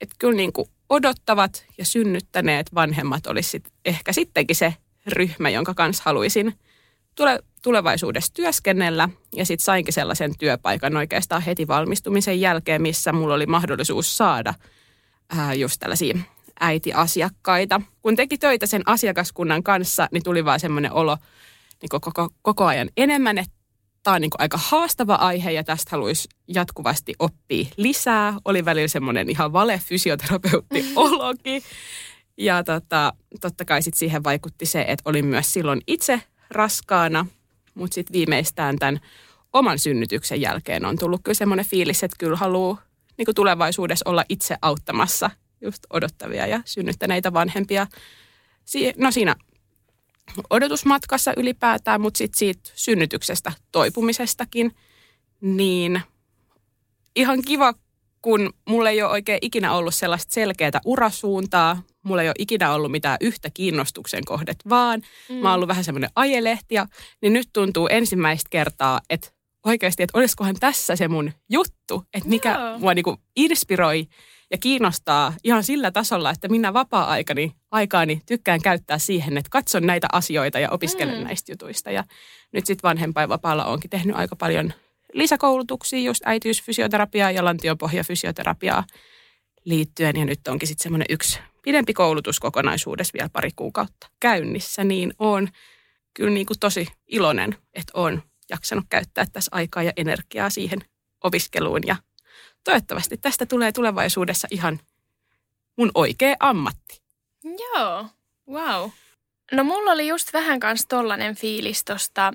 että 0.00 0.14
kyllä 0.18 0.36
niin 0.36 0.52
kuin 0.52 0.68
odottavat 0.88 1.66
ja 1.78 1.84
synnyttäneet 1.84 2.74
vanhemmat 2.74 3.26
olisi 3.26 3.50
sit 3.50 3.72
ehkä 3.84 4.12
sittenkin 4.12 4.56
se 4.56 4.74
ryhmä, 5.06 5.50
jonka 5.50 5.74
kanssa 5.74 6.02
haluaisin 6.06 6.54
tule, 7.18 7.38
tulevaisuudessa 7.62 8.34
työskennellä. 8.34 9.08
Ja 9.34 9.46
sitten 9.46 9.64
sainkin 9.64 9.94
sellaisen 9.94 10.38
työpaikan 10.38 10.96
oikeastaan 10.96 11.42
heti 11.42 11.68
valmistumisen 11.68 12.40
jälkeen, 12.40 12.82
missä 12.82 13.12
mulla 13.12 13.34
oli 13.34 13.46
mahdollisuus 13.46 14.16
saada 14.16 14.54
ää, 15.36 15.54
just 15.54 15.80
tällaisia 15.80 16.18
äitiasiakkaita. 16.60 17.80
Kun 18.02 18.16
teki 18.16 18.38
töitä 18.38 18.66
sen 18.66 18.82
asiakaskunnan 18.86 19.62
kanssa, 19.62 20.08
niin 20.12 20.22
tuli 20.22 20.44
vaan 20.44 20.60
semmoinen 20.60 20.92
olo 20.92 21.16
niin 21.82 22.00
koko, 22.00 22.28
koko 22.42 22.64
ajan 22.64 22.88
enemmän, 22.96 23.38
että 23.38 23.54
tämä 24.02 24.14
on 24.14 24.20
niin 24.20 24.30
aika 24.38 24.58
haastava 24.62 25.14
aihe 25.14 25.50
ja 25.50 25.64
tästä 25.64 25.88
haluaisi 25.90 26.28
jatkuvasti 26.48 27.14
oppia 27.18 27.66
lisää. 27.76 28.34
Oli 28.44 28.64
välillä 28.64 28.88
semmoinen 28.88 29.30
ihan 29.30 29.52
vale 29.52 29.80
fysioterapeutti-ologi. 29.84 31.62
Ja 32.36 32.64
tota, 32.64 33.12
totta 33.40 33.64
kai 33.64 33.82
sit 33.82 33.94
siihen 33.94 34.24
vaikutti 34.24 34.66
se, 34.66 34.84
että 34.88 35.10
olin 35.10 35.26
myös 35.26 35.52
silloin 35.52 35.80
itse 35.86 36.22
raskaana, 36.50 37.26
mutta 37.74 37.94
sitten 37.94 38.12
viimeistään 38.12 38.78
tämän 38.78 39.00
oman 39.52 39.78
synnytyksen 39.78 40.40
jälkeen 40.40 40.84
on 40.84 40.98
tullut 40.98 41.20
kyllä 41.24 41.34
semmoinen 41.34 41.66
fiilis, 41.66 42.02
että 42.02 42.16
kyllä 42.18 42.36
haluaa 42.36 42.82
niin 43.16 43.34
tulevaisuudessa 43.34 44.10
olla 44.10 44.24
itse 44.28 44.56
auttamassa 44.62 45.30
just 45.60 45.82
odottavia 45.90 46.46
ja 46.46 46.62
synnyttäneitä 46.64 47.32
vanhempia. 47.32 47.86
Si- 48.64 48.92
no 48.96 49.10
siinä 49.10 49.36
odotusmatkassa 50.50 51.32
ylipäätään, 51.36 52.00
mutta 52.00 52.18
sitten 52.18 52.38
siitä 52.38 52.70
synnytyksestä 52.74 53.52
toipumisestakin, 53.72 54.74
niin 55.40 56.02
ihan 57.16 57.42
kiva, 57.42 57.74
kun 58.22 58.52
mulla 58.68 58.90
ei 58.90 59.02
ole 59.02 59.10
oikein 59.10 59.38
ikinä 59.42 59.72
ollut 59.72 59.94
sellaista 59.94 60.34
selkeää 60.34 60.80
urasuuntaa. 60.84 61.82
Mulla 62.08 62.22
ei 62.22 62.28
ole 62.28 62.34
ikinä 62.38 62.72
ollut 62.72 62.90
mitään 62.90 63.16
yhtä 63.20 63.50
kiinnostuksen 63.54 64.24
kohdet, 64.24 64.56
vaan 64.68 65.02
mm. 65.28 65.34
mä 65.34 65.48
oon 65.48 65.54
ollut 65.54 65.68
vähän 65.68 65.84
semmoinen 65.84 66.10
ajelehtiä, 66.16 66.86
niin 67.22 67.32
nyt 67.32 67.48
tuntuu 67.52 67.88
ensimmäistä 67.90 68.48
kertaa, 68.50 69.00
että 69.10 69.28
oikeasti, 69.66 70.02
että 70.02 70.18
olisikohan 70.18 70.56
tässä 70.60 70.96
se 70.96 71.08
mun 71.08 71.32
juttu, 71.50 72.04
että 72.14 72.28
mikä 72.28 72.54
Joo. 72.54 72.78
mua 72.78 72.94
niinku 72.94 73.16
inspiroi 73.36 74.06
ja 74.50 74.58
kiinnostaa 74.58 75.34
ihan 75.44 75.64
sillä 75.64 75.90
tasolla, 75.90 76.30
että 76.30 76.48
minä 76.48 76.72
vapaa-aikani 76.72 77.52
aikaani 77.70 78.22
tykkään 78.26 78.62
käyttää 78.62 78.98
siihen, 78.98 79.38
että 79.38 79.50
katson 79.50 79.86
näitä 79.86 80.08
asioita 80.12 80.58
ja 80.58 80.70
opiskelen 80.70 81.18
mm. 81.18 81.24
näistä 81.24 81.52
jutuista. 81.52 81.90
Ja 81.90 82.04
nyt 82.52 82.66
sitten 82.66 82.88
vanhempainvapaalla 82.88 83.64
onkin 83.64 83.90
tehnyt 83.90 84.16
aika 84.16 84.36
paljon 84.36 84.72
lisäkoulutuksia, 85.14 85.98
just 85.98 86.22
äitiysfysioterapiaa 86.24 87.30
ja 87.30 87.44
lantiopohjafysioterapiaa 87.44 88.84
liittyen. 89.64 90.16
Ja 90.16 90.24
nyt 90.24 90.48
onkin 90.48 90.68
sitten 90.68 90.82
semmoinen 90.82 91.06
yksi 91.10 91.40
pidempi 91.68 91.94
koulutus 91.94 92.40
kokonaisuudessa 92.40 93.12
vielä 93.12 93.28
pari 93.32 93.50
kuukautta 93.56 94.10
käynnissä, 94.20 94.84
niin 94.84 95.14
on 95.18 95.48
kyllä 96.14 96.30
niin 96.30 96.46
kuin 96.46 96.58
tosi 96.58 96.88
iloinen, 97.06 97.56
että 97.74 97.92
on 97.94 98.22
jaksanut 98.50 98.84
käyttää 98.88 99.24
tässä 99.32 99.48
aikaa 99.52 99.82
ja 99.82 99.92
energiaa 99.96 100.50
siihen 100.50 100.78
opiskeluun 101.24 101.80
ja 101.86 101.96
toivottavasti 102.64 103.16
tästä 103.16 103.46
tulee 103.46 103.72
tulevaisuudessa 103.72 104.48
ihan 104.50 104.80
mun 105.76 105.90
oikea 105.94 106.36
ammatti. 106.40 107.02
Joo, 107.44 108.06
wow. 108.50 108.90
No 109.52 109.64
mulla 109.64 109.92
oli 109.92 110.08
just 110.08 110.32
vähän 110.32 110.60
kanssa 110.60 110.88
tollanen 110.88 111.36
fiilis 111.36 111.84
tosta 111.84 112.32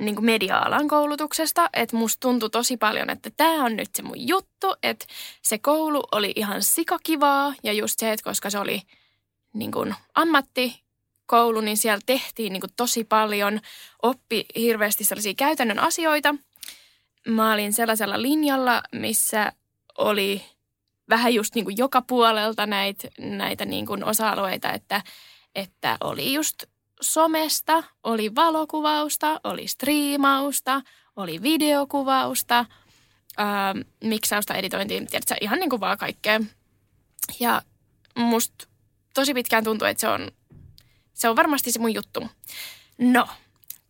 niin 0.00 0.24
media-alan 0.24 0.88
koulutuksesta, 0.88 1.70
että 1.72 1.96
musta 1.96 2.20
tuntui 2.20 2.50
tosi 2.50 2.76
paljon, 2.76 3.10
että 3.10 3.30
tämä 3.36 3.64
on 3.64 3.76
nyt 3.76 3.88
se 3.94 4.02
mun 4.02 4.28
juttu, 4.28 4.74
että 4.82 5.06
se 5.42 5.58
koulu 5.58 6.02
oli 6.12 6.32
ihan 6.36 6.62
sikakivaa 6.62 7.54
ja 7.62 7.72
just 7.72 7.98
se, 7.98 8.12
että 8.12 8.24
koska 8.24 8.50
se 8.50 8.58
oli 8.58 8.82
niin 9.52 9.72
kuin 9.72 9.94
ammattikoulu, 10.14 11.60
niin 11.60 11.76
siellä 11.76 12.00
tehtiin 12.06 12.52
niin 12.52 12.60
kuin 12.60 12.72
tosi 12.76 13.04
paljon, 13.04 13.60
oppi 14.02 14.46
hirveästi 14.56 15.04
sellaisia 15.04 15.34
käytännön 15.34 15.78
asioita. 15.78 16.34
Mä 17.28 17.52
olin 17.52 17.72
sellaisella 17.72 18.22
linjalla, 18.22 18.82
missä 18.92 19.52
oli 19.98 20.44
vähän 21.08 21.34
just 21.34 21.54
niin 21.54 21.64
kuin 21.64 21.78
joka 21.78 22.02
puolelta 22.02 22.66
näitä, 22.66 23.08
näitä 23.18 23.64
niin 23.64 23.86
kuin 23.86 24.04
osa-alueita, 24.04 24.72
että, 24.72 25.02
että 25.54 25.96
oli 26.00 26.34
just 26.34 26.64
somesta, 27.02 27.84
oli 28.02 28.34
valokuvausta, 28.34 29.40
oli 29.44 29.66
striimausta, 29.66 30.82
oli 31.16 31.42
videokuvausta, 31.42 32.66
ää, 33.36 33.74
miksausta, 34.04 34.54
editointia, 34.54 35.06
tiedätkö, 35.10 35.34
ihan 35.40 35.58
niin 35.58 35.70
kuin 35.70 35.80
vaan 35.80 35.98
kaikkea. 35.98 36.40
Ja 37.40 37.62
musta 38.14 38.68
tosi 39.14 39.34
pitkään 39.34 39.64
tuntuu, 39.64 39.88
että 39.88 40.00
se 40.00 40.08
on, 40.08 40.30
se 41.14 41.28
on 41.28 41.36
varmasti 41.36 41.72
se 41.72 41.78
mun 41.78 41.94
juttu. 41.94 42.26
No, 42.98 43.28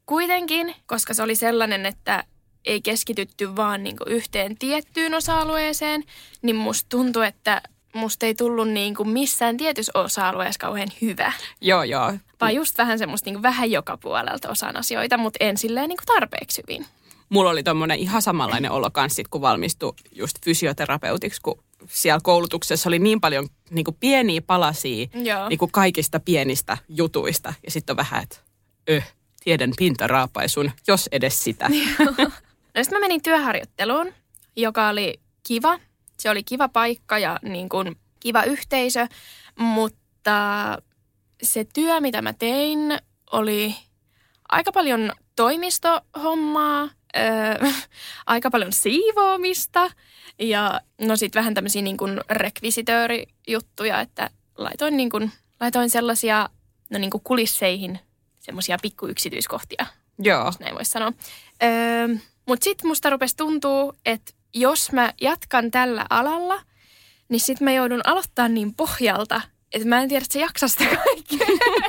kuitenkin, 0.07 0.75
koska 0.87 1.15
se 1.15 1.23
oli 1.23 1.37
sellainen, 1.37 1.87
että 1.87 2.25
ei 2.65 2.81
keskitytty 2.81 3.57
vaan 3.57 3.83
niin 3.83 3.97
yhteen 4.07 4.59
tiettyyn 4.59 5.15
osa-alueeseen, 5.15 6.05
niin 6.43 6.57
musta 6.57 6.89
tuntuu, 6.89 7.23
että 7.23 7.63
musta 7.95 8.27
ei 8.27 8.35
tullut 8.35 8.69
niin 8.69 8.95
kuin 8.95 9.09
missään 9.09 9.57
tietyssä 9.57 9.93
osa-alueessa 9.95 10.59
kauhean 10.59 10.89
hyvä. 11.01 11.33
Joo, 11.61 11.83
joo. 11.83 12.13
Vaan 12.41 12.55
just 12.55 12.79
vähän 12.79 12.99
semmoista 12.99 13.27
niin 13.27 13.35
kuin 13.35 13.43
vähän 13.43 13.71
joka 13.71 13.97
puolelta 13.97 14.51
osaan 14.51 14.77
asioita, 14.77 15.19
mutta 15.19 15.37
en 15.41 15.57
silleen 15.57 15.89
niin 15.89 15.97
kuin 15.97 16.07
tarpeeksi 16.07 16.63
hyvin. 16.63 16.87
Mulla 17.29 17.51
oli 17.51 17.63
tommonen 17.63 17.99
ihan 17.99 18.23
samanlainen 18.23 18.71
olo 18.71 18.91
kanssa, 18.91 19.23
kun 19.31 19.41
valmistui 19.41 19.95
just 20.13 20.37
fysioterapeutiksi, 20.45 21.41
kun 21.43 21.63
siellä 21.89 22.21
koulutuksessa 22.23 22.89
oli 22.89 22.99
niin 22.99 23.21
paljon 23.21 23.49
niin 23.71 23.85
kuin 23.85 23.97
pieniä 24.01 24.43
palasia 24.43 25.07
niin 25.49 25.59
kuin 25.59 25.73
kaikista 25.73 26.21
pienistä 26.21 26.79
jutuista. 26.89 27.55
Ja 27.65 27.71
sitten 27.71 27.93
on 27.93 27.97
vähän, 27.97 28.23
että 28.23 28.37
öh, 28.91 29.15
tiedän 29.45 29.73
pintaraapaisun, 29.79 30.71
jos 30.89 31.09
edes 31.13 31.45
sitä. 31.45 31.69
no 32.75 32.83
sitten 32.83 32.99
mä 32.99 33.01
menin 33.01 33.23
työharjoitteluun, 33.23 34.13
joka 34.57 34.89
oli 34.89 35.21
kiva 35.43 35.79
se 36.23 36.31
oli 36.31 36.43
kiva 36.43 36.69
paikka 36.69 37.19
ja 37.19 37.39
niin 37.43 37.69
kuin 37.69 37.97
kiva 38.21 38.43
yhteisö, 38.43 39.07
mutta 39.57 40.79
se 41.43 41.65
työ, 41.65 42.01
mitä 42.01 42.23
mä 42.23 42.33
tein, 42.33 42.99
oli 43.33 43.75
aika 44.49 44.73
paljon 44.73 45.13
toimistohommaa, 45.37 46.89
öö, 47.17 47.71
aika 48.27 48.51
paljon 48.51 48.73
siivoamista 48.73 49.91
ja 50.39 50.81
no 51.01 51.17
sitten 51.17 51.41
vähän 51.41 51.55
tämmöisiä 51.55 51.83
niin 51.83 51.97
kuin 51.97 52.21
rekvisitöörijuttuja, 52.31 54.01
että 54.01 54.31
laitoin, 54.59 54.97
niin 54.97 55.11
kuin, 55.11 55.33
laitoin 55.61 55.91
sellaisia 55.91 56.49
no 56.91 56.99
niin 56.99 57.11
kuin 57.11 57.23
kulisseihin 57.25 57.99
semmoisia 58.41 58.77
pikkuyksityiskohtia. 58.83 59.87
Joo. 60.19 60.53
Näin 60.61 60.75
voisi 60.75 60.91
sanoa. 60.91 61.13
Öö, 61.63 62.09
Mutta 62.47 62.65
sitten 62.65 62.89
musta 62.89 63.11
rupesi 63.11 63.37
tuntuu, 63.37 63.95
että 64.07 64.33
jos 64.55 64.93
mä 64.93 65.13
jatkan 65.21 65.71
tällä 65.71 66.07
alalla, 66.11 66.61
niin 67.29 67.41
sitten 67.41 67.65
mä 67.65 67.73
joudun 67.73 68.01
aloittaa 68.05 68.49
niin 68.49 68.75
pohjalta, 68.75 69.41
että 69.73 69.89
mä 69.89 70.01
en 70.01 70.09
tiedä, 70.09 70.23
että 70.23 70.33
se 70.33 70.41
jaksaa 70.41 70.69
sitä 70.69 70.85
kaikkea. 70.85 71.47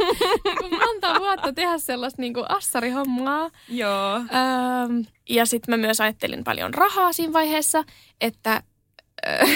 kun 0.60 0.79
monta 0.79 1.20
vuotta 1.20 1.53
tehdä 1.53 1.77
sellaista 1.77 2.22
niin 2.22 2.34
kuin 2.34 2.46
assarihommaa. 2.50 3.50
Joo. 3.70 4.15
Ähm, 4.15 5.00
ja 5.29 5.46
sitten 5.46 5.74
mä 5.74 5.77
myös 5.77 6.01
ajattelin 6.01 6.43
paljon 6.43 6.74
rahaa 6.74 7.13
siinä 7.13 7.34
vaiheessa, 7.34 7.84
että... 8.22 8.63
Äh, 9.27 9.50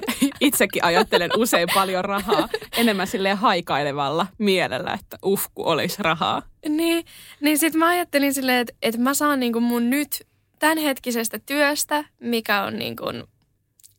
Itsekin 0.40 0.84
ajattelen 0.84 1.30
usein 1.36 1.68
paljon 1.74 2.04
rahaa. 2.04 2.48
Enemmän 2.76 3.06
silleen 3.06 3.36
haikailevalla 3.36 4.26
mielellä, 4.38 4.92
että 4.92 5.18
uhku 5.24 5.68
olisi 5.68 6.02
rahaa. 6.02 6.42
Niin, 6.68 7.04
niin 7.40 7.58
sitten 7.58 7.78
mä 7.78 7.86
ajattelin 7.86 8.34
silleen, 8.34 8.58
että, 8.58 8.74
että 8.82 9.00
mä 9.00 9.14
saan 9.14 9.40
niin 9.40 9.52
kuin 9.52 9.62
mun 9.62 9.90
nyt 9.90 10.26
tämänhetkisestä 10.58 11.38
työstä, 11.38 12.04
mikä 12.20 12.62
on 12.62 12.78
niin 12.78 12.96
kuin, 12.96 13.24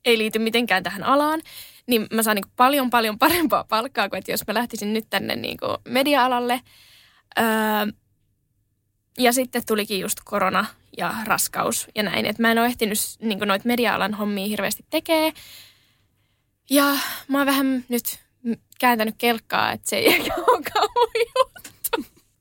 ei 0.06 0.18
liity 0.18 0.40
mitenkään 0.40 0.84
tähän 0.84 1.04
alaan, 1.04 1.42
niin 1.88 2.08
mä 2.14 2.24
saan 2.24 2.36
niin 2.36 2.46
kuin 2.46 2.54
paljon 2.56 2.90
paljon 2.90 3.20
parempaa 3.20 3.64
palkkaa 3.64 4.10
kuin 4.10 4.18
että 4.18 4.32
jos 4.32 4.48
mä 4.48 4.54
lähtisin 4.54 4.94
nyt 4.94 5.06
tänne 5.10 5.36
niin 5.36 5.58
kuin 5.58 5.78
media-alalle. 5.86 6.62
Öö, 7.40 7.46
ja 9.18 9.34
sitten 9.34 9.66
tulikin 9.66 10.00
just 10.00 10.20
korona 10.26 10.66
ja 10.98 11.14
raskaus 11.26 11.88
ja 11.96 12.04
näin, 12.04 12.26
että 12.26 12.42
mä 12.42 12.52
en 12.52 12.58
ole 12.58 12.68
ehtinyt 12.68 12.98
niin 13.22 13.40
noita 13.40 13.68
media-alan 13.68 14.14
hommia 14.14 14.48
hirveästi 14.48 14.86
tekee. 14.90 15.34
Ja 16.70 16.86
mä 17.28 17.38
oon 17.38 17.48
vähän 17.48 17.86
nyt 17.90 18.20
kääntänyt 18.80 19.16
kelkkaa, 19.18 19.72
että 19.72 19.90
se 19.90 19.96
ei 19.96 20.08
ehkä 20.08 20.34
mun 20.38 20.64
juttu 21.38 21.49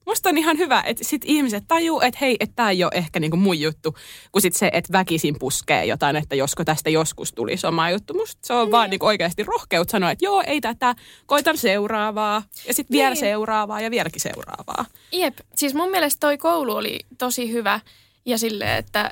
musta 0.09 0.29
on 0.29 0.39
ihan 0.39 0.59
hyvä, 0.59 0.83
että 0.87 1.05
sit 1.05 1.23
ihmiset 1.25 1.65
tajuu, 1.69 2.01
että 2.01 2.19
hei, 2.21 2.37
että 2.41 2.57
tämä 2.57 2.71
ei 2.71 2.85
ole 2.85 2.93
ehkä 2.95 3.21
niinku 3.21 3.37
mun 3.37 3.61
juttu, 3.61 3.95
kun 4.33 4.43
sit 4.43 4.55
se, 4.55 4.71
että 4.73 4.93
väkisin 4.93 5.37
puskee 5.39 5.85
jotain, 5.85 6.17
että 6.17 6.35
josko 6.35 6.65
tästä 6.65 6.91
joskus 6.91 7.33
tulisi 7.33 7.67
oma 7.67 7.91
juttu. 7.91 8.15
Musta 8.15 8.47
se 8.47 8.53
on 8.53 8.65
niin. 8.65 8.73
vaan 8.73 8.91
niinku 8.91 9.07
oikeasti 9.07 9.45
rohkeut 9.45 9.89
sanoa, 9.89 10.11
että 10.11 10.25
joo, 10.25 10.43
ei 10.47 10.61
tätä, 10.61 10.95
koitan 11.27 11.59
seuraavaa 11.59 12.43
ja 12.67 12.75
sitten 12.75 12.95
vielä 12.95 13.11
niin. 13.11 13.21
seuraavaa 13.21 13.81
ja 13.81 13.91
vieläkin 13.91 14.21
seuraavaa. 14.21 14.85
Jep, 15.13 15.39
siis 15.57 15.75
mun 15.75 15.91
mielestä 15.91 16.21
toi 16.21 16.39
koulu 16.39 16.77
oli 16.77 17.01
tosi 17.19 17.53
hyvä 17.53 17.81
ja 18.27 18.39
silleen, 18.39 18.77
että 18.79 19.11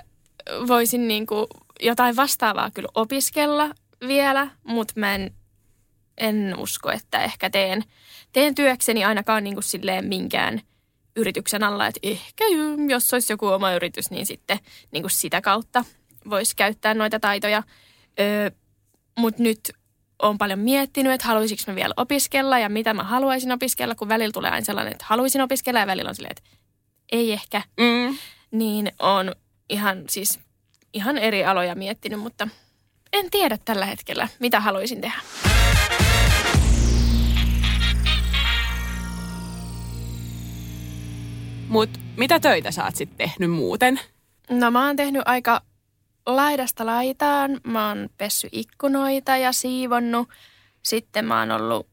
voisin 0.68 1.08
niinku 1.08 1.46
jotain 1.80 2.16
vastaavaa 2.16 2.70
kyllä 2.70 2.88
opiskella 2.94 3.70
vielä, 4.06 4.50
mutta 4.64 4.94
mä 4.96 5.14
en, 5.14 5.34
en 6.18 6.54
usko, 6.58 6.90
että 6.90 7.24
ehkä 7.24 7.50
teen, 7.50 7.84
teen 8.32 8.54
työkseni 8.54 9.04
ainakaan 9.04 9.44
niinku 9.44 9.62
silleen 9.62 10.04
minkään– 10.04 10.60
yrityksen 11.16 11.62
alla, 11.62 11.86
että 11.86 12.00
ehkä 12.02 12.44
jos 12.88 13.12
olisi 13.12 13.32
joku 13.32 13.46
oma 13.46 13.72
yritys, 13.72 14.10
niin 14.10 14.26
sitten 14.26 14.58
niin 14.90 15.02
kuin 15.02 15.10
sitä 15.10 15.40
kautta 15.40 15.84
voisi 16.30 16.56
käyttää 16.56 16.94
noita 16.94 17.20
taitoja. 17.20 17.62
Öö, 18.20 18.50
Mutta 19.18 19.42
nyt 19.42 19.72
olen 20.22 20.38
paljon 20.38 20.58
miettinyt, 20.58 21.12
että 21.12 21.26
haluaisinko 21.26 21.62
mä 21.66 21.74
vielä 21.74 21.94
opiskella 21.96 22.58
ja 22.58 22.68
mitä 22.68 22.94
mä 22.94 23.04
haluaisin 23.04 23.52
opiskella, 23.52 23.94
kun 23.94 24.08
välillä 24.08 24.32
tulee 24.32 24.50
aina 24.50 24.64
sellainen, 24.64 24.92
että 24.92 25.04
haluaisin 25.08 25.40
opiskella 25.42 25.80
ja 25.80 25.86
välillä 25.86 26.08
on 26.08 26.14
silleen, 26.14 26.34
että 26.38 26.50
ei 27.12 27.32
ehkä. 27.32 27.62
Mm. 27.80 28.16
Niin 28.50 28.92
on 28.98 29.34
ihan 29.70 30.04
siis 30.08 30.40
ihan 30.92 31.18
eri 31.18 31.44
aloja 31.44 31.74
miettinyt, 31.74 32.20
mutta 32.20 32.48
en 33.12 33.30
tiedä 33.30 33.58
tällä 33.64 33.86
hetkellä, 33.86 34.28
mitä 34.38 34.60
haluaisin 34.60 35.00
tehdä. 35.00 35.18
Mutta 41.68 42.00
mitä 42.16 42.40
töitä 42.40 42.70
sä 42.70 42.84
oot 42.84 42.96
sitten 42.96 43.18
tehnyt 43.18 43.50
muuten? 43.50 44.00
No 44.50 44.70
mä 44.70 44.86
oon 44.86 44.96
tehnyt 44.96 45.22
aika 45.24 45.62
laidasta 46.26 46.86
laitaan. 46.86 47.60
Mä 47.66 47.88
oon 47.88 48.08
pessy 48.18 48.48
ikkunoita 48.52 49.36
ja 49.36 49.52
siivonnut. 49.52 50.28
Sitten 50.82 51.24
mä 51.24 51.38
oon 51.38 51.50
ollut 51.50 51.86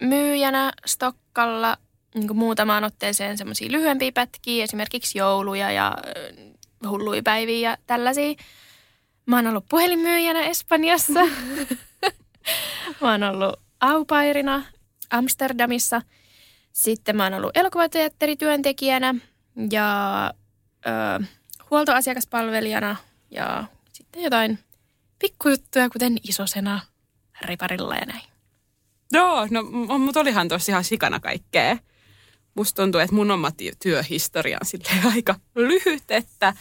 myyjänä 0.00 0.72
Stokkalla 0.86 1.76
niin 2.14 2.26
kuin 2.26 2.38
muutamaan 2.38 2.84
otteeseen 2.84 3.38
semmoisia 3.38 3.72
lyhyempiä 3.72 4.12
pätkiä, 4.12 4.64
esimerkiksi 4.64 5.18
jouluja 5.18 5.70
ja 5.70 5.96
hulluipäiviä 6.88 7.70
ja 7.70 7.76
tällaisia. 7.86 8.34
Mä 9.26 9.36
oon 9.36 9.46
ollut 9.46 9.64
puhelinmyyjänä 9.68 10.40
Espanjassa. 10.40 11.20
mä 13.00 13.10
oon 13.10 13.22
ollut 13.22 13.60
aupairina 13.80 14.64
Amsterdamissa. 15.10 16.02
Sitten 16.74 17.16
mä 17.16 17.24
oon 17.24 17.34
ollut 17.34 17.56
elokuvateatterityöntekijänä 17.56 19.14
ja 19.70 20.30
ö, 20.86 21.24
huoltoasiakaspalvelijana 21.70 22.96
ja 23.30 23.64
sitten 23.92 24.22
jotain 24.22 24.58
pikkujuttuja, 25.18 25.90
kuten 25.90 26.18
isosena 26.28 26.80
riparilla 27.40 27.94
ja 27.94 28.06
näin. 28.06 28.22
Joo, 29.12 29.48
no 29.50 29.62
mut 29.98 30.16
olihan 30.16 30.48
tossa 30.48 30.72
ihan 30.72 30.84
sikana 30.84 31.20
kaikkea. 31.20 31.76
Musta 32.54 32.82
tuntuu, 32.82 33.00
että 33.00 33.14
mun 33.14 33.30
oma 33.30 33.48
ty- 33.48 33.76
työhistoria 33.82 34.58
on 34.62 35.12
aika 35.14 35.34
lyhyt, 35.54 36.10
että, 36.10 36.54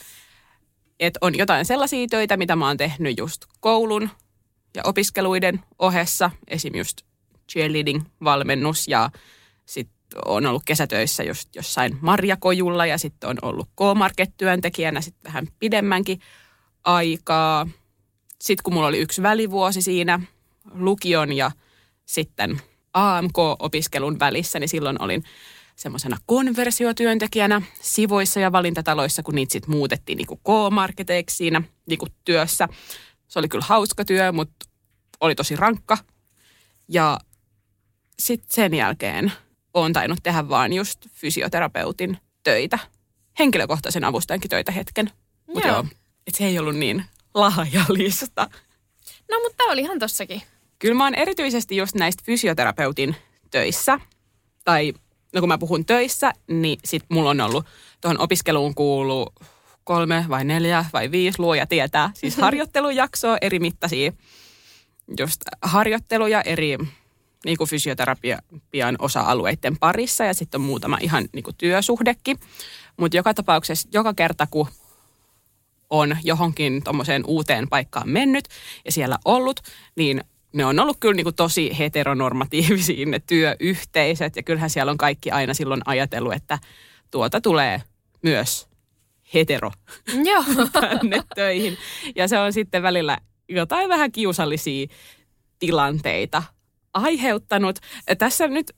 että 1.00 1.17
on 1.22 1.38
jotain 1.38 1.65
sellaisia 1.65 2.08
töitä, 2.08 2.38
mitä 2.38 2.55
mä 2.55 2.67
oon 2.67 2.77
tehnyt 2.77 3.17
just 3.17 3.46
koulun 3.60 4.10
ja 4.75 4.82
opiskeluiden 4.86 5.60
ohessa. 5.79 6.32
Esim. 6.48 6.75
just 6.75 7.01
cheerleading-valmennus 7.51 8.88
ja 8.88 9.10
sitten 9.65 9.92
on 10.25 10.45
ollut 10.45 10.63
kesätöissä 10.65 11.24
just 11.24 11.55
jossain 11.55 11.98
marjakojulla 12.01 12.86
ja 12.86 12.98
sitten 12.98 13.29
on 13.29 13.38
ollut 13.41 13.69
K-Market-työntekijänä 13.75 15.01
sitten 15.01 15.24
vähän 15.24 15.48
pidemmänkin 15.60 16.19
aikaa. 16.83 17.67
Sitten 18.41 18.63
kun 18.63 18.74
mulla 18.74 18.88
oli 18.88 19.00
yksi 19.00 19.24
välivuosi 19.24 19.81
siinä 19.81 20.19
lukion 20.74 21.33
ja 21.33 21.51
sitten 22.05 22.62
AMK-opiskelun 22.93 24.19
välissä, 24.19 24.60
niin 24.60 24.69
silloin 24.69 25.01
olin 25.01 25.24
semmoisena 25.75 26.17
konversiotyöntekijänä 26.25 27.62
sivoissa 27.81 28.39
ja 28.39 28.51
valintataloissa, 28.51 29.24
kun 29.24 29.36
niitä 29.36 29.51
sitten 29.51 29.72
muutettiin 29.72 30.17
niin 30.17 30.27
K-marketeiksi 30.27 31.36
siinä 31.36 31.62
niin 31.86 32.00
työssä. 32.25 32.67
Se 33.27 33.39
oli 33.39 33.48
kyllä 33.48 33.65
hauska 33.67 34.05
työ, 34.05 34.31
mutta 34.31 34.65
oli 35.19 35.36
tosi 35.36 35.55
rankka. 35.55 35.98
Ja 36.88 37.19
sitten 38.19 38.53
sen 38.53 38.74
jälkeen 38.74 39.31
olen 39.73 39.93
tainnut 39.93 40.19
tehdä 40.23 40.49
vaan 40.49 40.73
just 40.73 40.99
fysioterapeutin 41.11 42.17
töitä. 42.43 42.79
Henkilökohtaisen 43.39 44.03
avustajankin 44.03 44.49
töitä 44.49 44.71
hetken. 44.71 45.11
Mutta 45.47 45.67
Joo. 45.67 45.75
joo, 45.77 45.85
et 46.27 46.35
se 46.35 46.45
ei 46.45 46.59
ollut 46.59 46.75
niin 46.75 47.05
lahjalista. 47.33 48.49
No 49.31 49.39
mutta 49.43 49.63
oli 49.63 49.81
ihan 49.81 49.99
tossakin. 49.99 50.41
Kyllä 50.79 50.95
mä 50.95 51.03
oon 51.03 51.15
erityisesti 51.15 51.75
just 51.75 51.95
näistä 51.95 52.23
fysioterapeutin 52.25 53.15
töissä, 53.51 53.99
tai 54.65 54.93
no 55.33 55.39
kun 55.41 55.49
mä 55.49 55.57
puhun 55.57 55.85
töissä, 55.85 56.33
niin 56.47 56.79
sit 56.85 57.03
mulla 57.09 57.29
on 57.29 57.41
ollut 57.41 57.65
tuohon 58.01 58.19
opiskeluun 58.19 58.75
kuulu 58.75 59.33
kolme 59.83 60.25
vai 60.29 60.45
neljä 60.45 60.85
vai 60.93 61.11
viisi 61.11 61.39
luoja 61.39 61.67
tietää. 61.67 62.11
Siis 62.13 62.37
harjoittelujaksoa 62.45 63.37
eri 63.41 63.59
mittaisia 63.59 64.11
just 65.19 65.41
harjoitteluja 65.61 66.41
eri 66.41 66.77
niin 67.45 67.57
kuin 67.57 67.69
fysioterapian 67.69 68.95
osa-alueiden 69.00 69.77
parissa 69.79 70.23
ja 70.23 70.33
sitten 70.33 70.62
on 70.62 70.65
muutama 70.65 70.97
ihan 71.01 71.25
niin 71.33 71.43
kuin 71.43 71.55
työsuhdekin. 71.57 72.39
Mutta 72.97 73.17
joka 73.17 73.33
tapauksessa, 73.33 73.89
joka 73.93 74.13
kerta 74.13 74.47
kun 74.51 74.67
on 75.89 76.17
johonkin 76.23 76.83
tuommoiseen 76.83 77.23
uuteen 77.27 77.69
paikkaan 77.69 78.09
mennyt 78.09 78.47
ja 78.85 78.91
siellä 78.91 79.17
ollut, 79.25 79.59
niin 79.95 80.23
ne 80.53 80.65
on 80.65 80.79
ollut 80.79 80.97
kyllä 81.00 81.15
niin 81.15 81.23
kuin 81.23 81.35
tosi 81.35 81.77
heteronormatiivisia 81.79 83.05
ne 83.05 83.19
työyhteisöt. 83.19 84.35
Ja 84.35 84.43
kyllähän 84.43 84.69
siellä 84.69 84.91
on 84.91 84.97
kaikki 84.97 85.31
aina 85.31 85.53
silloin 85.53 85.81
ajatellut, 85.85 86.33
että 86.33 86.59
tuota 87.12 87.41
tulee 87.41 87.81
myös 88.21 88.67
hetero 89.33 89.71
Joo. 90.29 90.43
tänne 90.71 91.23
töihin. 91.35 91.77
Ja 92.15 92.27
se 92.27 92.39
on 92.39 92.53
sitten 92.53 92.83
välillä 92.83 93.17
jotain 93.50 93.89
vähän 93.89 94.12
kiusallisia 94.12 94.88
tilanteita 95.59 96.43
aiheuttanut. 96.93 97.79
Tässä 98.17 98.47
nyt 98.47 98.71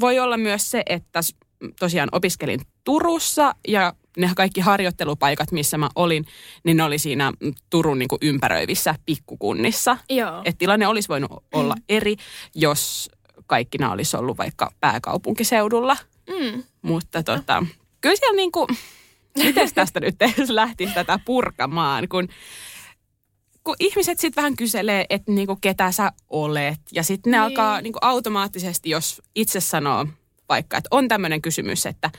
voi 0.00 0.18
olla 0.18 0.36
myös 0.36 0.70
se, 0.70 0.82
että 0.86 1.20
tosiaan 1.80 2.08
opiskelin 2.12 2.60
Turussa 2.84 3.54
ja 3.68 3.92
ne 4.16 4.30
kaikki 4.36 4.60
harjoittelupaikat, 4.60 5.52
missä 5.52 5.78
mä 5.78 5.88
olin, 5.94 6.26
niin 6.64 6.76
ne 6.76 6.82
oli 6.82 6.98
siinä 6.98 7.32
Turun 7.70 7.98
niin 7.98 8.08
kuin 8.08 8.18
ympäröivissä 8.22 8.94
pikkukunnissa. 9.06 9.96
Joo. 10.10 10.42
Et 10.44 10.58
tilanne 10.58 10.86
olisi 10.86 11.08
voinut 11.08 11.44
olla 11.52 11.74
eri, 11.88 12.16
jos 12.54 13.10
kaikki 13.46 13.78
nämä 13.78 13.92
olisi 13.92 14.16
ollut 14.16 14.38
vaikka 14.38 14.72
pääkaupunkiseudulla. 14.80 15.96
Mm. 16.28 16.62
Mutta 16.82 17.22
tota, 17.22 17.66
kyllä 18.00 18.16
siellä 18.16 18.36
niinku, 18.36 18.66
miten 19.38 19.74
tästä 19.74 20.00
nyt 20.00 20.16
lähtisi 20.48 20.94
tätä 20.94 21.18
purkamaan, 21.24 22.08
kun, 22.08 22.28
kun 23.64 23.76
ihmiset 23.80 24.20
sitten 24.20 24.42
vähän 24.42 24.56
kyselee, 24.56 25.06
että 25.10 25.32
niinku 25.32 25.58
ketä 25.60 25.92
sä 25.92 26.12
olet. 26.30 26.80
Ja 26.92 27.02
sitten 27.02 27.30
ne 27.30 27.36
Niin. 27.36 27.44
alkaa 27.44 27.80
niinku 27.80 27.98
automaattisesti, 28.02 28.90
jos 28.90 29.22
itse 29.34 29.60
sanoo 29.60 30.06
vaikka, 30.48 30.76
että 30.76 30.88
on 30.90 31.08
tämmöinen 31.08 31.42
kysymys, 31.42 31.86
että 31.86 32.10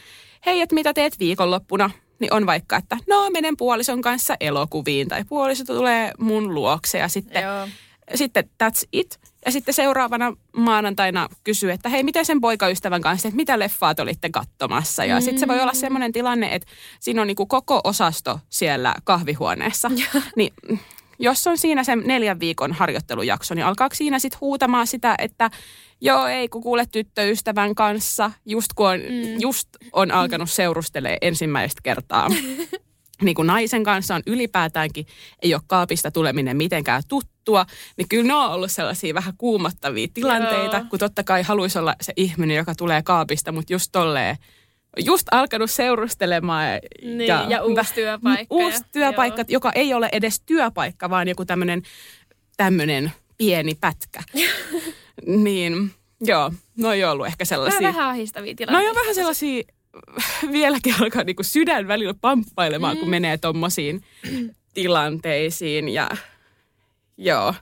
hei, 0.45 0.62
että 0.62 0.75
mitä 0.75 0.93
teet 0.93 1.19
viikonloppuna? 1.19 1.89
Niin 2.19 2.34
on 2.34 2.45
vaikka, 2.45 2.77
että 2.77 2.97
no 3.08 3.29
menen 3.29 3.58
puolison 3.58 4.01
kanssa 4.01 4.36
elokuviin 4.39 5.08
tai 5.08 5.23
puoliso 5.23 5.65
tulee 5.65 6.12
mun 6.19 6.53
luokse 6.53 6.97
ja 6.97 7.08
sitten 7.08 7.43
Joo. 7.43 7.67
sitten 8.15 8.49
that's 8.63 8.88
it. 8.91 9.19
Ja 9.45 9.51
sitten 9.51 9.73
seuraavana 9.73 10.34
maanantaina 10.58 11.29
kysyy, 11.43 11.71
että 11.71 11.89
hei, 11.89 12.03
miten 12.03 12.25
sen 12.25 12.41
poikaystävän 12.41 13.01
kanssa, 13.01 13.27
että 13.27 13.36
mitä 13.36 13.60
leffaa 13.60 13.95
te 13.95 14.01
olitte 14.01 14.29
katsomassa. 14.29 15.06
Ja 15.06 15.15
mm. 15.15 15.21
sitten 15.21 15.39
se 15.39 15.47
voi 15.47 15.60
olla 15.62 15.73
semmoinen 15.73 16.12
tilanne, 16.12 16.56
että 16.56 16.67
siinä 16.99 17.21
on 17.21 17.27
niinku 17.27 17.45
koko 17.45 17.82
osasto 17.84 18.39
siellä 18.49 18.95
kahvihuoneessa. 19.03 19.91
niin 20.36 20.53
mm, 20.69 20.77
jos 21.19 21.47
on 21.47 21.58
siinä 21.58 21.84
sen 21.84 22.04
neljän 22.06 22.39
viikon 22.39 22.73
harjoittelujakso, 22.73 23.54
niin 23.56 23.65
alkaako 23.65 23.95
siinä 23.95 24.19
sitten 24.19 24.41
huutamaan 24.41 24.88
sitä, 24.88 25.15
että 25.17 25.49
joo, 26.02 26.28
ei 26.28 26.49
kun 26.49 26.63
kuule 26.63 26.86
tyttöystävän 26.91 27.76
kanssa, 27.76 28.32
just 28.45 28.73
kun 28.76 28.88
on, 28.88 28.99
mm. 28.99 29.39
just 29.39 29.69
on 29.91 30.12
alkanut 30.12 30.49
seurustelee 30.49 31.17
ensimmäistä 31.21 31.82
kertaa 31.84 32.30
niin 33.21 33.36
kuin 33.36 33.47
naisen 33.47 33.84
kanssa 33.84 34.15
on 34.15 34.21
ylipäätäänkin, 34.28 35.06
ei 35.41 35.54
ole 35.54 35.62
kaapista 35.67 36.12
tuleminen 36.12 36.58
mitenkään 36.58 37.04
tuttua, 37.08 37.65
niin 37.97 38.10
kyllä 38.10 38.28
ne 38.28 38.34
on 38.34 38.52
ollut 38.52 38.71
sellaisia 38.71 39.13
vähän 39.13 39.34
kuumottavia 39.38 40.08
tilanteita, 40.13 40.78
Joo. 40.78 40.86
kun 40.89 40.99
totta 40.99 41.23
kai 41.23 41.43
haluaisi 41.43 41.80
olla 41.80 41.95
se 42.02 42.13
ihminen, 42.15 42.58
joka 42.58 42.76
tulee 42.76 43.02
kaapista, 43.02 43.52
mutta 43.52 43.73
just 43.73 43.91
tolleen, 43.91 44.38
just 44.99 45.27
alkanut 45.32 45.71
seurustelemaan. 45.71 46.67
Niin, 47.01 47.27
ja 47.27 47.63
uusi 47.63 47.82
väh- 47.82 47.95
työpaikka 47.95 48.56
Uusi 48.56 48.77
ja- 48.77 48.84
työpaikka, 48.91 49.41
joo. 49.41 49.45
joka 49.49 49.71
ei 49.75 49.93
ole 49.93 50.10
edes 50.12 50.41
työpaikka, 50.45 51.10
vaan 51.10 51.27
joku 51.27 51.45
tämmöinen 52.58 53.12
pieni 53.38 53.75
pätkä. 53.75 54.23
niin, 55.43 55.91
joo, 56.21 56.51
no 56.77 56.91
ei 56.91 57.03
ollut 57.03 57.27
ehkä 57.27 57.45
sellaisia. 57.45 57.82
vähän 57.82 58.10
ahistavia 58.10 58.51
No 58.51 58.56
tilanteita. 58.56 58.88
jo 58.89 58.95
vähän 58.95 59.15
sellaisia, 59.15 59.63
vieläkin 60.51 60.95
alkaa 61.01 61.23
niinku 61.23 61.43
sydän 61.43 61.88
välillä 61.88 62.13
pamppailemaan, 62.21 62.95
mm. 62.95 62.99
kun 62.99 63.10
menee 63.10 63.38
tommosiin 63.38 64.03
tilanteisiin 64.73 65.89
ja 65.89 66.10
joo. 67.17 67.53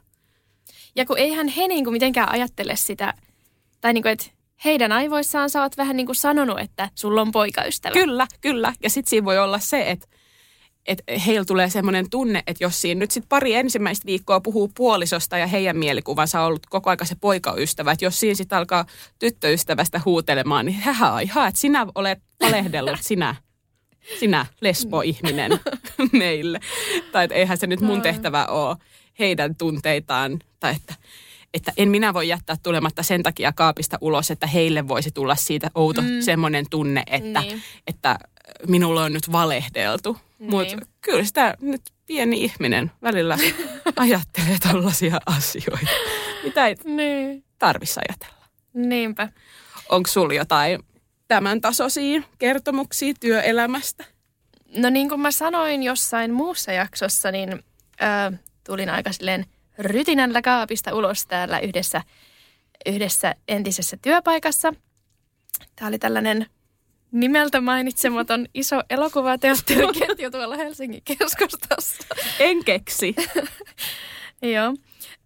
Ja 0.96 1.06
kun 1.06 1.18
eihän 1.18 1.48
he 1.48 1.68
niin 1.68 1.84
kuin 1.84 1.92
mitenkään 1.94 2.32
ajattele 2.32 2.76
sitä, 2.76 3.14
tai 3.82 3.94
niin 3.94 4.02
kuin, 4.02 4.12
että 4.12 4.26
heidän 4.66 4.92
aivoissaan 4.92 5.50
sä 5.50 5.62
oot 5.62 5.78
vähän 5.78 5.98
niin 5.98 6.06
kuin 6.06 6.16
sanonut, 6.16 6.60
että 6.60 6.90
sulla 6.96 7.22
on 7.22 7.32
poikaystävä. 7.32 7.94
Kyllä, 7.94 8.28
kyllä. 8.42 8.74
Ja 8.84 8.90
sitten 8.90 9.10
siinä 9.10 9.26
voi 9.26 9.40
olla 9.40 9.60
se, 9.60 9.92
että 9.92 10.08
että 10.86 11.04
heillä 11.28 11.46
tulee 11.46 11.70
semmoinen 11.70 12.10
tunne, 12.10 12.44
että 12.48 12.64
jos 12.64 12.82
siinä 12.82 13.00
nyt 13.00 13.12
sitten 13.12 13.30
pari 13.30 13.54
ensimmäistä 13.54 14.06
viikkoa 14.06 14.42
puhuu 14.42 14.72
puolisosta 14.76 15.38
ja 15.38 15.48
heidän 15.48 15.78
mielikuvansa 15.78 16.42
on 16.42 16.48
ollut 16.48 16.66
koko 16.70 16.90
aika 16.90 17.06
se 17.06 17.16
poikaystävä, 17.22 17.92
että 17.92 18.06
jos 18.06 18.20
siinä 18.20 18.36
sitten 18.36 18.58
alkaa 18.58 18.86
tyttöystävästä 19.20 20.02
huutelemaan, 20.06 20.66
niin 20.66 20.80
hähä, 20.80 21.22
ihan, 21.22 21.48
että 21.48 21.62
sinä 21.62 21.88
olet 21.96 22.20
valehdellut, 22.42 23.00
sinä, 23.10 23.36
sinä 24.20 24.46
lesbo-ihminen 24.62 25.60
meille. 26.12 26.60
Tai 27.12 27.24
että 27.24 27.36
eihän 27.36 27.58
se 27.58 27.68
nyt 27.68 27.82
mun 27.82 28.02
tehtävä 28.02 28.46
ole 28.46 28.78
heidän 29.20 29.56
tunteitaan, 29.56 30.40
tai 30.60 30.76
että, 30.76 30.96
että 31.54 31.72
en 31.78 31.90
minä 31.90 32.14
voi 32.14 32.28
jättää 32.28 32.56
tulematta 32.64 33.04
sen 33.04 33.24
takia 33.24 33.52
kaapista 33.52 33.98
ulos, 34.02 34.32
että 34.32 34.48
heille 34.48 34.88
voisi 34.88 35.12
tulla 35.12 35.36
siitä 35.36 35.72
outo 35.76 36.02
mm. 36.02 36.22
semmoinen 36.22 36.66
tunne, 36.70 37.04
että, 37.08 37.42
Niin. 37.42 37.62
että 37.88 38.20
minulla 38.68 39.04
on 39.04 39.14
nyt 39.14 39.32
valehdeltu. 39.32 40.18
Niin. 40.40 40.52
Mutta 40.52 40.86
kyllä 41.02 41.24
sitä 41.24 41.56
nyt 41.62 41.82
pieni 42.06 42.44
ihminen 42.44 42.92
välillä 43.02 43.38
ajattelee 43.96 44.58
tällaisia 44.60 45.20
asioita, 45.26 45.88
mitä 46.44 46.68
ei 46.68 46.76
Niin. 46.84 47.44
tarvitsisi 47.60 48.00
ajatella. 48.10 48.46
Niinpä. 48.74 49.30
Onko 49.90 50.08
sulla 50.08 50.34
jotain 50.34 50.80
tämän 51.28 51.62
tasoisia 51.62 52.22
kertomuksia 52.40 53.14
työelämästä? 53.20 54.04
No 54.78 54.90
niin 54.90 55.10
kuin 55.10 55.22
mä 55.22 55.32
sanoin 55.32 55.84
jossain 55.84 56.34
muussa 56.34 56.72
jaksossa, 56.72 57.32
niin 57.32 57.52
ö, 57.54 58.38
tulin 58.66 58.90
aika 58.90 59.12
silleen 59.12 59.46
rytinällä 59.82 60.42
kaapista 60.42 60.96
ulos 60.96 61.26
täällä 61.28 61.60
yhdessä, 61.60 62.02
yhdessä 62.86 63.36
entisessä 63.48 63.98
työpaikassa. 64.02 64.74
Tämä 65.76 65.88
oli 65.90 66.00
tällainen 66.00 66.46
nimeltä 67.12 67.62
mainitsematon 67.62 68.46
iso 68.54 68.82
elokuvateatteriketju 68.90 70.32
tuolla 70.32 70.56
Helsingin 70.58 71.02
keskustassa. 71.06 72.04
En 72.40 72.64
keksi. 72.66 73.16
Joo. 74.54 74.74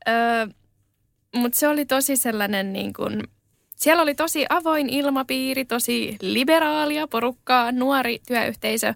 Öö, 0.08 0.48
Mutta 1.36 1.60
se 1.60 1.68
oli 1.68 1.86
tosi 1.86 2.18
sellainen 2.18 2.74
niin 2.74 2.94
kuin 2.94 3.24
siellä 3.76 4.04
oli 4.04 4.16
tosi 4.16 4.46
avoin 4.50 4.90
ilmapiiri, 4.90 5.66
tosi 5.66 6.18
liberaalia 6.22 7.08
porukkaa, 7.08 7.72
nuori 7.72 8.20
työyhteisö, 8.28 8.94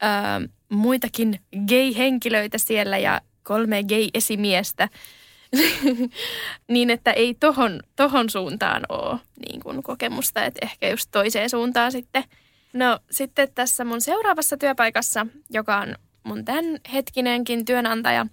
ää, 0.00 0.40
muitakin 0.68 1.40
gay-henkilöitä 1.68 2.58
siellä 2.58 2.98
ja 2.98 3.20
kolme 3.42 3.82
gay-esimiestä. 3.82 4.88
niin, 6.68 6.90
että 6.90 7.12
ei 7.12 7.34
tohon, 7.34 7.80
tohon 7.96 8.30
suuntaan 8.30 8.82
ole 8.88 9.18
niin 9.48 9.60
kuin 9.62 9.82
kokemusta, 9.82 10.44
että 10.44 10.58
ehkä 10.62 10.88
just 10.88 11.08
toiseen 11.10 11.50
suuntaan 11.50 11.92
sitten. 11.92 12.24
No 12.72 12.98
sitten 13.10 13.48
tässä 13.54 13.84
mun 13.84 14.00
seuraavassa 14.00 14.56
työpaikassa, 14.56 15.26
joka 15.50 15.76
on 15.76 15.94
mun 16.22 16.44
tämän 16.44 16.64
hetkinenkin 16.92 17.64
työnantaja, 17.64 18.26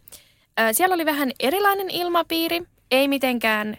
siellä 0.72 0.94
oli 0.94 1.06
vähän 1.06 1.32
erilainen 1.40 1.90
ilmapiiri, 1.90 2.64
ei 2.92 3.08
mitenkään 3.08 3.78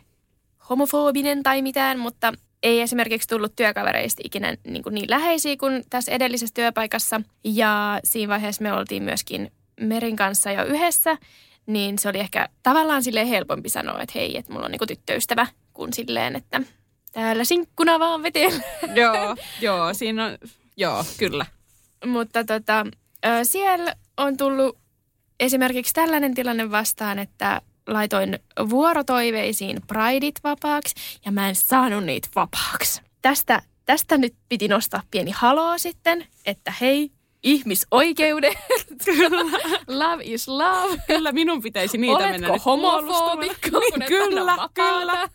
homofobinen 0.68 1.42
tai 1.42 1.62
mitään, 1.62 1.98
mutta 1.98 2.32
ei 2.62 2.80
esimerkiksi 2.80 3.28
tullut 3.28 3.56
työkavereista 3.56 4.22
ikinä 4.24 4.56
niin, 4.64 4.82
kuin 4.82 4.94
niin 4.94 5.10
läheisiä 5.10 5.56
kuin 5.56 5.84
tässä 5.90 6.12
edellisessä 6.12 6.54
työpaikassa. 6.54 7.20
Ja 7.44 8.00
siinä 8.04 8.30
vaiheessa 8.32 8.62
me 8.62 8.72
oltiin 8.72 9.02
myöskin 9.02 9.52
Merin 9.80 10.16
kanssa 10.16 10.52
jo 10.52 10.64
yhdessä, 10.64 11.16
niin 11.66 11.98
se 11.98 12.08
oli 12.08 12.18
ehkä 12.18 12.48
tavallaan 12.62 13.02
sille 13.02 13.28
helpompi 13.30 13.68
sanoa, 13.68 14.02
että 14.02 14.12
hei, 14.18 14.36
että 14.36 14.52
mulla 14.52 14.66
on 14.66 14.72
niin 14.72 14.78
kuin 14.78 14.88
tyttöystävä, 14.88 15.46
kuin 15.72 15.92
silleen, 15.92 16.36
että 16.36 16.60
täällä 17.12 17.44
sinkkuna 17.44 17.98
vaan 17.98 18.22
vetellä. 18.22 18.62
joo, 19.02 19.36
joo, 19.60 19.94
siinä 19.94 20.24
on, 20.26 20.38
joo, 20.76 21.04
kyllä. 21.18 21.46
Mutta 22.06 22.44
tota, 22.44 22.86
siellä 23.42 23.94
on 24.16 24.36
tullut 24.36 24.78
esimerkiksi 25.40 25.94
tällainen 25.94 26.34
tilanne 26.34 26.70
vastaan, 26.70 27.18
että 27.18 27.62
laitoin 27.86 28.38
vuorotoiveisiin 28.70 29.80
Prideit 29.86 30.34
vapaaksi 30.44 30.94
ja 31.24 31.32
mä 31.32 31.48
en 31.48 31.54
saanut 31.54 32.04
niitä 32.04 32.28
vapaaksi. 32.34 33.02
Tästä, 33.22 33.62
tästä 33.84 34.18
nyt 34.18 34.34
piti 34.48 34.68
nostaa 34.68 35.02
pieni 35.10 35.30
haloo 35.30 35.78
sitten, 35.78 36.26
että 36.46 36.72
hei, 36.80 37.10
ihmisoikeudet. 37.42 38.59
love 39.88 40.22
is 40.24 40.48
love. 40.48 40.96
Kyllä 41.07 41.33
minun 41.33 41.62
pitäisi 41.62 41.98
niitä 41.98 42.16
Oletko 42.16 42.33
mennä 42.33 42.48
puolustamaan. 42.64 43.38
kun 43.70 43.83
et 44.03 44.09
Kyllä, 44.09 44.57
kyllä. 44.74 45.29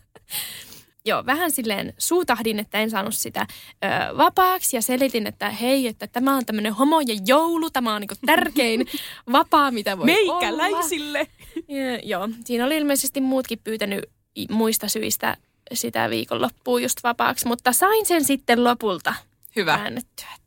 Joo, 1.06 1.26
vähän 1.26 1.50
silleen 1.50 1.94
suutahdin, 1.98 2.58
että 2.58 2.78
en 2.78 2.90
saanut 2.90 3.14
sitä 3.14 3.46
ö, 3.84 4.16
vapaaksi 4.16 4.76
ja 4.76 4.82
selitin, 4.82 5.26
että 5.26 5.50
hei, 5.50 5.86
että 5.86 6.06
tämä 6.06 6.36
on 6.36 6.46
tämmöinen 6.46 6.72
homojen 6.72 7.18
joulu, 7.26 7.70
tämä 7.70 7.94
on 7.94 8.00
niinku 8.00 8.14
tärkein 8.26 8.86
vapaa, 9.32 9.70
mitä 9.70 9.98
voi 9.98 10.06
olla. 10.28 10.40
Meikäläisille. 10.40 11.26
Ja, 11.68 11.98
joo, 12.02 12.28
siinä 12.44 12.64
oli 12.64 12.76
ilmeisesti 12.76 13.20
muutkin 13.20 13.58
pyytänyt 13.64 14.04
muista 14.50 14.88
syistä 14.88 15.36
sitä 15.72 16.10
viikonloppua 16.10 16.80
just 16.80 16.98
vapaaksi, 17.02 17.46
mutta 17.46 17.72
sain 17.72 18.06
sen 18.06 18.24
sitten 18.24 18.64
lopulta 18.64 19.14
Hyvä. 19.56 19.72
väännettyä, 19.78 20.26
että 20.34 20.43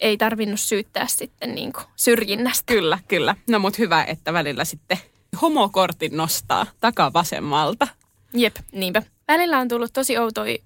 ei 0.00 0.16
tarvinnut 0.16 0.60
syyttää 0.60 1.06
sitten 1.06 1.54
niin 1.54 1.72
kuin 1.72 1.84
syrjinnästä. 1.96 2.72
Kyllä, 2.74 2.98
kyllä. 3.08 3.36
No 3.48 3.58
mut 3.58 3.78
hyvä, 3.78 4.04
että 4.04 4.32
välillä 4.32 4.64
sitten 4.64 4.98
homokortin 5.42 6.16
nostaa 6.16 6.66
takavasemmalta. 6.80 7.88
Jep, 8.34 8.56
niinpä. 8.72 9.02
Välillä 9.28 9.58
on 9.58 9.68
tullut 9.68 9.92
tosi 9.92 10.18
outoja 10.18 10.58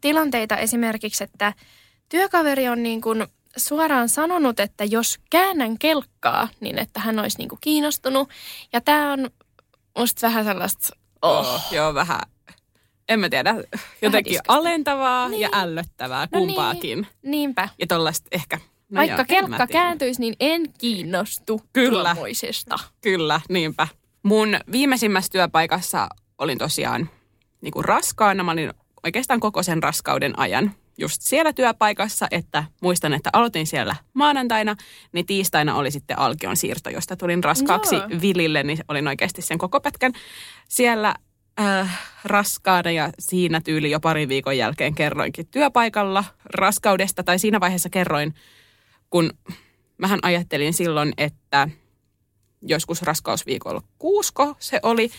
tilanteita 0.00 0.56
esimerkiksi, 0.56 1.24
että 1.24 1.52
työkaveri 2.08 2.68
on 2.68 2.82
niin 2.82 3.00
kuin 3.00 3.26
suoraan 3.56 4.08
sanonut, 4.08 4.60
että 4.60 4.84
jos 4.84 5.18
käännän 5.30 5.78
kelkkaa, 5.78 6.48
niin 6.60 6.78
että 6.78 7.00
hän 7.00 7.18
olisi 7.18 7.38
niin 7.38 7.48
kuin 7.48 7.58
kiinnostunut. 7.60 8.28
Ja 8.72 8.80
tämä 8.80 9.12
on 9.12 9.30
musta 9.98 10.26
vähän 10.26 10.44
sellaista, 10.44 10.96
oh, 11.22 11.60
Joo, 11.72 11.94
vähän, 11.94 12.20
en 13.08 13.20
mä 13.20 13.28
tiedä, 13.28 13.54
jotenkin 14.02 14.38
alentavaa 14.48 15.28
Niin. 15.28 15.40
ja 15.40 15.48
ällöttävää 15.52 16.28
No 16.32 16.38
kumpaakin. 16.38 17.06
niinpä. 17.22 17.68
Ja 17.78 17.86
tollaista 17.86 18.28
ehkä... 18.32 18.60
No 18.90 18.98
Vaikka 18.98 19.16
joo, 19.16 19.24
kelkka 19.28 19.66
kääntyisi, 19.66 20.20
niin 20.20 20.34
en 20.40 20.72
kiinnostu 20.78 21.62
Kyllä. 21.72 22.04
tuommoisesta. 22.04 22.76
Kyllä, 23.00 23.40
niinpä. 23.48 23.88
Mun 24.22 24.56
viimeisimmässä 24.72 25.32
työpaikassa 25.32 26.08
olin 26.38 26.58
tosiaan 26.58 27.10
niin 27.60 27.72
kuin 27.72 27.84
raskaana. 27.84 28.44
Mä 28.44 28.52
olin 28.52 28.72
oikeastaan 29.04 29.40
koko 29.40 29.62
sen 29.62 29.82
raskauden 29.82 30.38
ajan 30.38 30.74
just 30.98 31.22
siellä 31.22 31.52
työpaikassa, 31.52 32.26
että 32.30 32.64
muistan, 32.82 33.12
että 33.12 33.30
aloitin 33.32 33.66
siellä 33.66 33.96
maanantaina, 34.14 34.76
niin 35.12 35.26
tiistaina 35.26 35.74
oli 35.74 35.90
sitten 35.90 36.18
Alkion 36.18 36.56
siirto, 36.56 36.90
josta 36.90 37.16
tulin 37.16 37.44
raskaaksi 37.44 37.94
Joo. 37.94 38.08
Vilille, 38.22 38.62
niin 38.62 38.78
olin 38.88 39.08
oikeasti 39.08 39.42
sen 39.42 39.58
koko 39.58 39.80
pätkän 39.80 40.12
siellä 40.68 41.14
äh, 41.60 42.00
raskaana 42.24 42.90
ja 42.90 43.10
siinä 43.18 43.60
tyyli 43.60 43.90
jo 43.90 44.00
parin 44.00 44.28
viikon 44.28 44.58
jälkeen 44.58 44.94
kerroinkin 44.94 45.46
työpaikalla 45.46 46.24
raskaudesta, 46.44 47.22
tai 47.22 47.38
siinä 47.38 47.60
vaiheessa 47.60 47.90
kerroin, 47.90 48.34
kun 49.10 49.30
mähän 49.98 50.18
ajattelin 50.22 50.72
silloin, 50.72 51.12
että 51.18 51.68
joskus 52.62 53.02
raskausviikolla 53.02 53.82
kuusko 53.98 54.54
se 54.58 54.80
oli, 54.82 55.10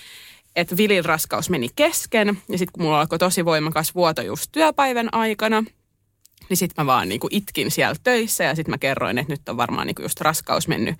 että 0.55 0.77
Vilin 0.77 1.05
raskaus 1.05 1.49
meni 1.49 1.69
kesken 1.75 2.27
ja 2.27 2.57
sitten 2.57 2.71
kun 2.73 2.83
mulla 2.83 2.99
alkoi 2.99 3.19
tosi 3.19 3.45
voimakas 3.45 3.95
vuoto 3.95 4.21
just 4.21 4.51
työpäivän 4.51 5.09
aikana, 5.11 5.63
niin 6.49 6.57
sitten 6.57 6.85
mä 6.85 6.91
vaan 6.91 7.09
niinku 7.09 7.27
itkin 7.31 7.71
siellä 7.71 7.95
töissä 8.03 8.43
ja 8.43 8.55
sitten 8.55 8.73
mä 8.73 8.77
kerroin, 8.77 9.17
että 9.17 9.33
nyt 9.33 9.49
on 9.49 9.57
varmaan 9.57 9.87
niinku 9.87 10.01
just 10.01 10.21
raskaus 10.21 10.67
mennyt 10.67 10.95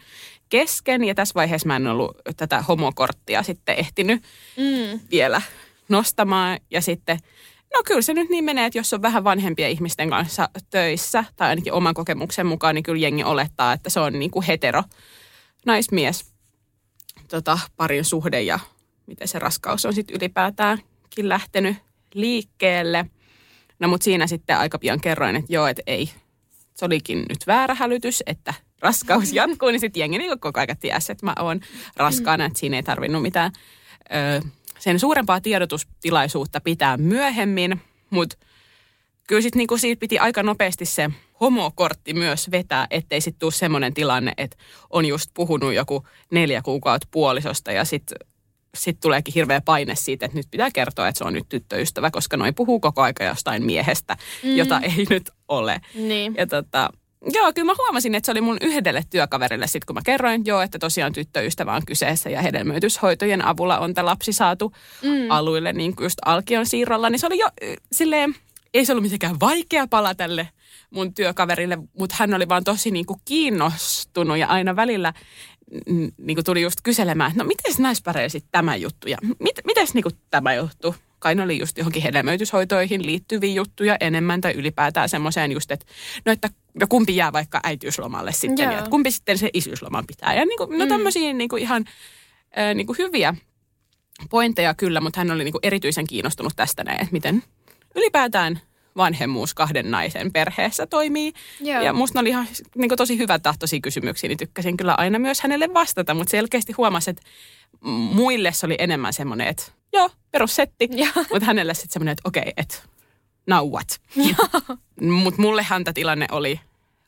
kesken 0.50 1.04
ja 1.04 1.16
tässä 1.16 1.34
vaiheessa 1.36 1.68
mä 1.68 1.76
en 1.76 1.88
ollut 1.88 2.18
tätä 2.38 2.62
homokorttia 2.62 3.44
sitten 3.44 3.76
ehtinyt 3.80 4.24
Mm. 4.58 5.00
vielä 5.12 5.42
nostamaan 5.90 6.60
ja 6.72 6.82
sitten 6.82 7.20
No 7.74 7.84
kyllä 7.86 8.02
se 8.02 8.14
nyt 8.14 8.30
niin 8.30 8.44
menee, 8.44 8.66
että 8.66 8.80
jos 8.80 8.94
on 8.94 9.02
vähän 9.02 9.24
vanhempia 9.24 9.68
ihmisten 9.68 10.10
kanssa 10.10 10.50
töissä, 10.70 11.24
tai 11.36 11.50
ainakin 11.50 11.74
oman 11.74 11.94
kokemuksen 11.94 12.46
mukaan, 12.46 12.76
niin 12.76 12.84
kyllä 12.84 13.00
jengi 13.00 13.24
olettaa, 13.24 13.74
että 13.74 13.90
se 13.90 14.00
on 14.00 14.20
niin 14.20 14.32
kuin 14.32 14.46
hetero 14.46 14.84
naismies 15.66 16.26
tota, 17.28 17.60
parin 17.78 18.06
suhde 18.06 18.42
ja 18.42 18.60
miten 19.08 19.28
se 19.28 19.40
raskaus 19.40 19.86
on 19.86 19.94
sitten 19.94 20.16
ylipäätäänkin 20.16 21.30
lähtenyt 21.30 21.78
liikkeelle. 22.14 23.06
No 23.80 23.88
mutta 23.88 24.04
siinä 24.04 24.28
sitten 24.28 24.58
aika 24.58 24.80
pian 24.80 25.02
kerroin, 25.02 25.36
että 25.36 25.54
joo, 25.54 25.68
että 25.68 25.82
ei, 25.88 26.10
se 26.74 26.86
olikin 26.86 27.20
nyt 27.30 27.48
väärä 27.48 27.74
hälytys, 27.74 28.24
että 28.26 28.54
raskaus 28.80 29.34
jatkuu, 29.42 29.70
niin 29.70 29.80
sitten 29.80 30.00
jengi 30.00 30.18
niin 30.18 30.40
koko 30.40 30.60
ajan 30.60 30.78
tiesi, 30.80 31.12
että 31.12 31.26
mä 31.26 31.34
oon 31.40 31.60
raskaana, 31.96 32.46
että 32.46 32.60
siinä 32.60 32.78
ei 32.78 32.84
tarvinnut 32.84 33.22
mitään 33.22 33.52
ö, 34.06 34.48
sen 34.82 35.00
suurempaa 35.00 35.42
tiedotustilaisuutta 35.42 36.62
pitää 36.62 36.98
myöhemmin, 36.98 37.82
mutta 38.10 38.38
kyllä 39.28 39.42
sitten 39.42 39.58
niinku 39.58 39.78
siitä 39.78 40.00
piti 40.00 40.20
aika 40.20 40.44
nopeasti 40.44 40.86
se 40.86 41.10
homokortti 41.42 42.14
myös 42.14 42.52
vetää, 42.52 42.88
ettei 42.90 43.22
sitten 43.22 43.40
tule 43.40 43.52
semmoinen 43.52 43.94
tilanne, 43.94 44.34
että 44.38 44.58
on 44.90 45.06
just 45.06 45.32
puhunut 45.34 45.74
joku 45.74 46.08
neljä 46.32 46.62
kuukautta 46.62 47.08
puolisosta 47.12 47.72
ja 47.72 47.86
sitten 47.86 48.18
sit 48.78 49.00
tuleekin 49.00 49.34
hirveä 49.34 49.62
paine 49.62 49.96
siitä, 49.96 50.26
että 50.26 50.38
nyt 50.38 50.48
pitää 50.52 50.72
kertoa, 50.72 51.08
että 51.08 51.18
se 51.18 51.24
on 51.24 51.34
nyt 51.34 51.50
tyttöystävä, 51.50 52.12
koska 52.12 52.38
noin 52.38 52.56
puhuu 52.56 52.80
koko 52.80 53.02
aika 53.02 53.24
jostain 53.24 53.66
miehestä, 53.66 54.18
mm. 54.44 54.56
jota 54.56 54.80
ei 54.80 55.06
nyt 55.10 55.30
ole. 55.48 55.82
Niin. 55.96 56.36
Ja 56.38 56.48
tota, 56.48 56.90
joo, 57.34 57.54
kyllä 57.54 57.66
mä 57.66 57.76
huomasin, 57.78 58.16
että 58.16 58.26
se 58.26 58.32
oli 58.32 58.42
mun 58.42 58.58
yhdelle 58.62 59.04
työkaverille 59.10 59.68
sitten, 59.68 59.86
kun 59.86 59.96
mä 59.96 60.02
kerroin, 60.06 60.42
joo, 60.46 60.62
että 60.62 60.80
tosiaan 60.80 61.14
tyttöystävä 61.14 61.74
on 61.74 61.86
kyseessä 61.86 62.30
ja 62.30 62.42
hedelmöityshoitojen 62.42 63.46
avulla 63.46 63.80
on 63.80 63.94
tämä 63.94 64.06
lapsi 64.06 64.34
saatu 64.34 64.74
mm. 65.02 65.30
aluille 65.30 65.74
niin 65.74 65.96
kuin 65.96 66.06
just 66.06 66.20
alkion 66.26 66.66
siirrolla, 66.66 67.10
niin 67.10 67.20
se 67.20 67.28
oli 67.28 67.40
jo 67.40 67.48
silleen, 67.92 68.36
ei 68.74 68.86
se 68.86 68.92
ollut 68.92 69.04
mitenkään 69.04 69.40
vaikea 69.40 69.88
pala 69.88 70.16
tälle 70.16 70.50
mun 70.90 71.14
työkaverille, 71.14 71.78
mutta 72.00 72.16
hän 72.20 72.34
oli 72.34 72.50
vaan 72.50 72.64
tosi 72.64 72.92
niin 72.92 73.06
kuin 73.06 73.20
kiinnostunut 73.26 74.38
ja 74.38 74.48
aina 74.48 74.76
välillä 74.76 75.14
niin 76.18 76.36
kuin 76.36 76.46
tuli 76.46 76.62
just 76.62 76.80
kyselemään, 76.84 77.32
että 77.32 77.44
no 77.44 77.48
miten 77.48 77.84
naispareilla 77.84 78.30
sitten 78.30 78.52
tämä 78.52 78.76
juttu 78.76 79.08
ja 79.08 79.18
mit, 79.40 79.60
mites 79.66 79.94
niin 79.94 80.04
kuin 80.04 80.16
tämä 80.30 80.54
juttu? 80.54 80.96
Kai 81.22 81.36
ne 81.36 81.44
oli 81.44 81.60
just 81.60 81.78
johonkin 81.78 82.02
hedelmöityshoitoihin 82.02 83.06
liittyviä 83.06 83.54
juttuja 83.54 83.98
enemmän 84.00 84.42
tai 84.42 84.54
ylipäätään 84.54 85.10
semmoiseen 85.10 85.52
just, 85.52 85.72
että 85.72 85.86
no 86.26 86.32
että 86.32 86.50
no 86.74 86.88
kumpi 86.90 87.16
jää 87.16 87.34
vaikka 87.34 87.60
äitiyslomalle 87.64 88.32
sitten 88.32 88.64
Joo. 88.64 88.72
ja 88.72 88.78
että 88.78 88.90
kumpi 88.90 89.12
sitten 89.12 89.38
se 89.38 89.50
isyysloman 89.54 90.08
pitää. 90.08 90.34
Ja 90.34 90.46
niin 90.46 90.58
kuin, 90.58 90.80
no 90.80 90.86
tämmöisiä 90.86 91.34
niin 91.34 91.50
kuin 91.50 91.62
ihan 91.62 91.86
äh, 92.58 92.76
niin 92.76 92.88
kuin 92.88 92.98
hyviä 92.98 93.36
pointteja 94.30 94.74
kyllä, 94.74 95.02
mutta 95.02 95.20
hän 95.20 95.32
oli 95.32 95.44
niin 95.44 95.52
kuin 95.52 95.60
erityisen 95.64 96.08
kiinnostunut 96.08 96.54
tästä 96.56 96.84
näin, 96.84 97.02
että 97.02 97.14
miten 97.14 97.44
ylipäätään 97.96 98.62
vanhemmuus 98.98 99.54
kahden 99.54 99.92
naisen 99.92 100.32
perheessä 100.32 100.88
toimii. 100.88 101.34
Joo. 101.60 101.82
Ja 101.82 101.94
musta 101.94 102.18
ne 102.18 102.22
oli 102.22 102.30
ihan 102.30 102.48
niin 102.76 102.90
kuin 102.90 102.98
tosi 102.98 103.18
hyvä 103.18 103.40
tahtoisia 103.40 103.80
kysymyksiä, 103.80 104.28
niin 104.28 104.38
tykkäsin 104.38 104.78
kyllä 104.78 104.96
aina 104.98 105.20
myös 105.20 105.42
hänelle 105.42 105.74
vastata, 105.74 106.14
mutta 106.14 106.32
selkeästi 106.32 106.74
huomasi, 106.74 107.10
että 107.10 107.24
muille 108.14 108.52
se 108.54 108.66
oli 108.66 108.76
enemmän 108.80 109.14
semmoinen, 109.14 109.48
että 109.48 109.64
joo, 109.94 110.10
perussetti, 110.32 110.90
mutta 111.32 111.46
hänelle 111.46 111.74
sitten 111.74 111.94
semmoinen, 111.94 112.12
että 112.12 112.28
okei, 112.28 112.54
että 112.58 112.76
now 113.48 113.70
what? 113.70 114.02
Mutta 115.02 115.42
mulle 115.42 115.64
häntä 115.64 115.94
tilanne 115.94 116.28
oli 116.32 116.60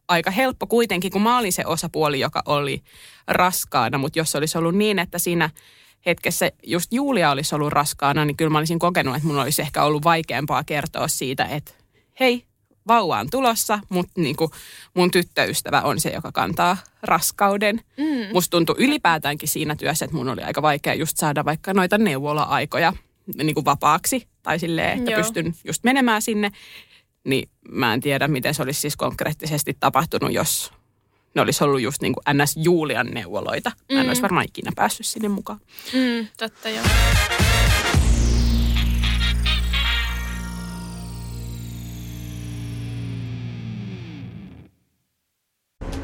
aika 0.07 0.31
helppo 0.31 0.67
kuitenkin, 0.67 1.11
kun 1.11 1.21
mä 1.21 1.37
olin 1.37 1.53
se 1.53 1.65
osapuoli, 1.65 2.19
joka 2.19 2.43
oli 2.45 2.83
raskaana, 3.27 3.97
mutta 3.97 4.19
jos 4.19 4.35
olisi 4.35 4.57
ollut 4.57 4.75
niin, 4.75 4.99
että 4.99 5.19
siinä 5.19 5.49
hetkessä 6.05 6.51
just 6.63 6.93
Julia 6.93 7.31
olisi 7.31 7.55
ollut 7.55 7.73
raskaana, 7.73 8.25
niin 8.25 8.37
kyllä 8.37 8.49
mä 8.49 8.57
olisin 8.57 8.79
kokenut, 8.79 9.15
että 9.15 9.27
mun 9.27 9.39
olisi 9.39 9.61
ehkä 9.61 9.83
ollut 9.83 10.03
vaikeampaa 10.03 10.63
kertoa 10.63 11.07
siitä, 11.07 11.45
että 11.45 11.71
hei, 12.19 12.45
vauva 12.87 13.19
on 13.19 13.29
tulossa, 13.29 13.79
mutta 13.89 14.21
niin 14.21 14.35
kuin 14.35 14.51
mun 14.93 15.11
tyttöystävä 15.11 15.81
on 15.81 15.99
se, 15.99 16.09
joka 16.09 16.31
kantaa 16.31 16.77
raskauden. 17.03 17.81
Mm. 17.97 18.33
Musta 18.33 18.51
tuntui 18.51 18.75
ylipäätäänkin 18.77 19.49
siinä 19.49 19.75
työssä, 19.75 20.05
että 20.05 20.17
mun 20.17 20.29
oli 20.29 20.41
aika 20.41 20.61
vaikea 20.61 20.93
just 20.93 21.17
saada 21.17 21.45
vaikka 21.45 21.73
noita 21.73 21.97
neuvola-aikoja 21.97 22.93
niin 23.35 23.53
kuin 23.53 23.65
vapaaksi. 23.65 24.27
Tai 24.43 24.59
silleen, 24.59 24.97
että 24.97 25.11
Joo. 25.11 25.21
pystyn 25.21 25.55
just 25.63 25.83
menemään 25.83 26.21
sinne. 26.21 26.51
Niin 27.23 27.49
mä 27.69 27.93
en 27.93 28.01
tiedä, 28.01 28.27
miten 28.27 28.53
se 28.53 28.63
olisi 28.63 28.81
siis 28.81 28.95
konkreettisesti 28.95 29.77
tapahtunut, 29.79 30.33
jos 30.33 30.71
ne 31.35 31.41
olisi 31.41 31.63
ollut 31.63 31.81
just 31.81 32.01
niin 32.01 32.13
kuin 32.13 32.37
NS 32.43 32.57
Julian 32.57 33.07
neuvoloita. 33.07 33.71
Mä 33.91 33.99
en 33.99 34.05
mm. 34.05 34.09
olisi 34.09 34.21
varmaan 34.21 34.45
ikinä 34.45 34.71
päässyt 34.75 35.05
sinne 35.05 35.29
mukaan. 35.29 35.59
Mm, 35.93 36.27
totta 36.37 36.69
joo. 36.69 36.85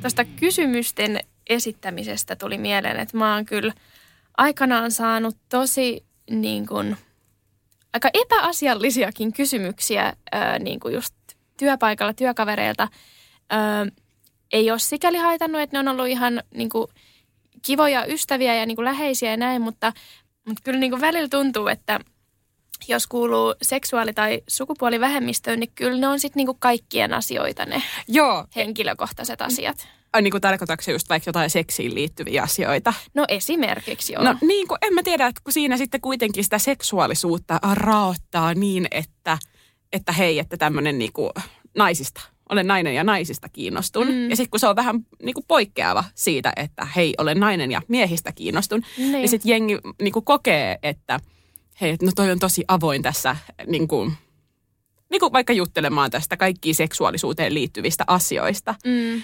Tuosta 0.00 0.24
kysymysten 0.24 1.20
esittämisestä 1.50 2.36
tuli 2.36 2.58
mieleen, 2.58 3.00
että 3.00 3.16
mä 3.16 3.34
oon 3.34 3.44
kyllä 3.44 3.72
aikanaan 4.36 4.90
saanut 4.90 5.36
tosi 5.48 6.04
niin 6.30 6.66
kuin, 6.66 6.96
aika 7.92 8.10
epäasiallisiakin 8.14 9.32
kysymyksiä 9.32 10.12
ää, 10.32 10.58
niin 10.58 10.80
kuin 10.80 10.94
just 10.94 11.14
työpaikalla 11.56 12.14
työkavereilta. 12.14 12.88
Ää, 13.50 13.86
ei 14.52 14.70
ole 14.70 14.78
sikäli 14.78 15.18
haitannut, 15.18 15.60
että 15.60 15.76
ne 15.76 15.78
on 15.78 15.88
ollut 15.88 16.08
ihan 16.08 16.42
niin 16.54 16.68
kuin, 16.68 16.86
kivoja 17.62 18.06
ystäviä 18.06 18.54
ja 18.54 18.66
niin 18.66 18.76
kuin 18.76 18.84
läheisiä 18.84 19.30
ja 19.30 19.36
näin, 19.36 19.62
mutta, 19.62 19.92
mutta 20.46 20.62
kyllä 20.64 20.78
niin 20.78 20.90
kuin 20.90 21.00
välillä 21.00 21.28
tuntuu, 21.28 21.68
että 21.68 22.00
jos 22.88 23.06
kuuluu 23.06 23.54
seksuaali- 23.62 24.12
tai 24.12 24.42
sukupuolivähemmistöön, 24.48 25.60
niin 25.60 25.72
kyllä 25.74 25.98
ne 25.98 26.08
on 26.08 26.20
sitten 26.20 26.40
niinku 26.40 26.56
kaikkien 26.58 27.14
asioita 27.14 27.66
ne 27.66 27.82
Joo. 28.08 28.46
henkilökohtaiset 28.56 29.42
asiat. 29.42 29.88
Ai 30.12 30.22
niin 30.22 30.30
kuin 30.30 30.40
tarkoitatko 30.40 30.82
se 30.82 30.92
just 30.92 31.08
vaikka 31.08 31.28
jotain 31.28 31.50
seksiin 31.50 31.94
liittyviä 31.94 32.42
asioita? 32.42 32.94
No 33.14 33.24
esimerkiksi 33.28 34.12
joo. 34.12 34.24
No 34.24 34.36
niin 34.40 34.68
kuin, 34.68 34.78
en 34.82 34.94
mä 34.94 35.02
tiedä, 35.02 35.26
että 35.26 35.40
kun 35.44 35.52
siinä 35.52 35.76
sitten 35.76 36.00
kuitenkin 36.00 36.44
sitä 36.44 36.58
seksuaalisuutta 36.58 37.60
raottaa 37.72 38.54
niin, 38.54 38.88
että, 38.90 39.38
että 39.92 40.12
hei, 40.12 40.38
että 40.38 40.56
tämmöinen 40.56 40.98
niin 40.98 41.12
kuin 41.12 41.30
naisista, 41.76 42.20
olen 42.48 42.66
nainen 42.66 42.94
ja 42.94 43.04
naisista 43.04 43.48
kiinnostun. 43.48 44.06
Mm. 44.06 44.30
Ja 44.30 44.36
sitten 44.36 44.50
kun 44.50 44.60
se 44.60 44.68
on 44.68 44.76
vähän 44.76 45.00
niin 45.22 45.34
kuin 45.34 45.44
poikkeava 45.48 46.04
siitä, 46.14 46.52
että 46.56 46.84
hei, 46.84 47.14
olen 47.18 47.40
nainen 47.40 47.70
ja 47.72 47.82
miehistä 47.88 48.32
kiinnostun, 48.32 48.82
niin, 48.96 49.12
niin 49.12 49.28
sitten 49.28 49.50
jengi 49.50 49.78
niin 50.02 50.12
kuin 50.12 50.24
kokee, 50.24 50.78
että– 50.82 51.20
hei, 51.80 51.96
no 52.02 52.10
toi 52.16 52.30
on 52.30 52.38
tosi 52.38 52.64
avoin 52.68 53.02
tässä 53.02 53.36
niin 53.66 53.88
kuin, 53.88 54.12
niin 55.10 55.20
kuin 55.20 55.32
vaikka 55.32 55.52
juttelemaan 55.52 56.10
tästä 56.10 56.36
kaikkiin 56.36 56.74
seksuaalisuuteen 56.74 57.54
liittyvistä 57.54 58.04
asioista. 58.06 58.74
Mm. 58.84 59.22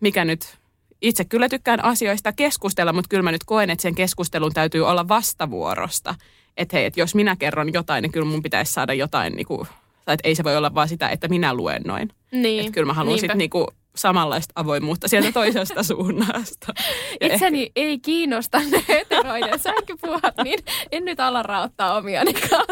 mikä 0.00 0.24
nyt, 0.24 0.58
itse 1.02 1.24
kyllä 1.24 1.48
tykkään 1.48 1.84
asioista 1.84 2.32
keskustella, 2.32 2.92
mutta 2.92 3.08
kyllä 3.08 3.22
mä 3.22 3.32
nyt 3.32 3.44
koen, 3.44 3.70
että 3.70 3.82
sen 3.82 3.94
keskustelun 3.94 4.52
täytyy 4.52 4.86
olla 4.86 5.08
vastavuorosta. 5.08 6.14
Että 6.56 6.76
hei, 6.76 6.86
että 6.86 7.00
jos 7.00 7.14
minä 7.14 7.36
kerron 7.36 7.72
jotain, 7.72 8.02
niin 8.02 8.12
kyllä 8.12 8.26
mun 8.26 8.42
pitäisi 8.42 8.72
saada 8.72 8.94
jotain, 8.94 9.32
niin 9.32 9.46
kuin, 9.46 9.68
tai 10.04 10.14
että 10.14 10.28
ei 10.28 10.34
se 10.34 10.44
voi 10.44 10.56
olla 10.56 10.74
vaan 10.74 10.88
sitä, 10.88 11.08
että 11.08 11.28
minä 11.28 11.54
luen 11.54 11.82
noin. 11.82 12.10
Niin. 12.32 12.60
Että 12.60 12.72
kyllä 12.72 12.86
mä 12.86 12.92
haluan 12.92 13.18
sitten 13.18 13.38
niin 13.38 13.50
kuin, 13.50 13.66
samanlaista 13.98 14.52
avoimuutta 14.54 15.08
sieltä 15.08 15.32
toisesta 15.32 15.82
suunnasta. 15.94 16.72
Ja 17.20 17.34
Itseni 17.34 17.62
ehkä... 17.62 17.72
ei 17.76 17.98
kiinnosta 17.98 18.58
ne 18.58 18.84
heteroiden 18.88 19.58
sähköpuhat, 19.58 20.34
niin 20.44 20.58
en 20.92 21.04
nyt 21.04 21.20
ala 21.20 21.42
raottaa 21.42 21.96
omianikaan. 21.96 22.66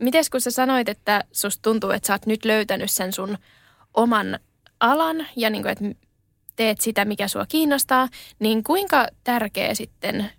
Mites 0.00 0.30
kun 0.30 0.40
sä 0.40 0.50
sanoit, 0.50 0.88
että 0.88 1.24
susta 1.32 1.62
tuntuu, 1.62 1.90
että 1.90 2.06
sä 2.06 2.14
oot 2.14 2.26
nyt 2.26 2.44
löytänyt 2.44 2.90
sen 2.90 3.12
sun 3.12 3.38
oman 3.94 4.38
alan 4.80 5.26
ja 5.36 5.50
niin 5.50 5.62
kuin, 5.62 5.72
että 5.72 6.06
teet 6.56 6.80
sitä, 6.80 7.04
mikä 7.04 7.28
sua 7.28 7.46
kiinnostaa, 7.46 8.08
niin 8.38 8.64
kuinka 8.64 9.06
tärkeä 9.24 9.74
sitten 9.74 10.30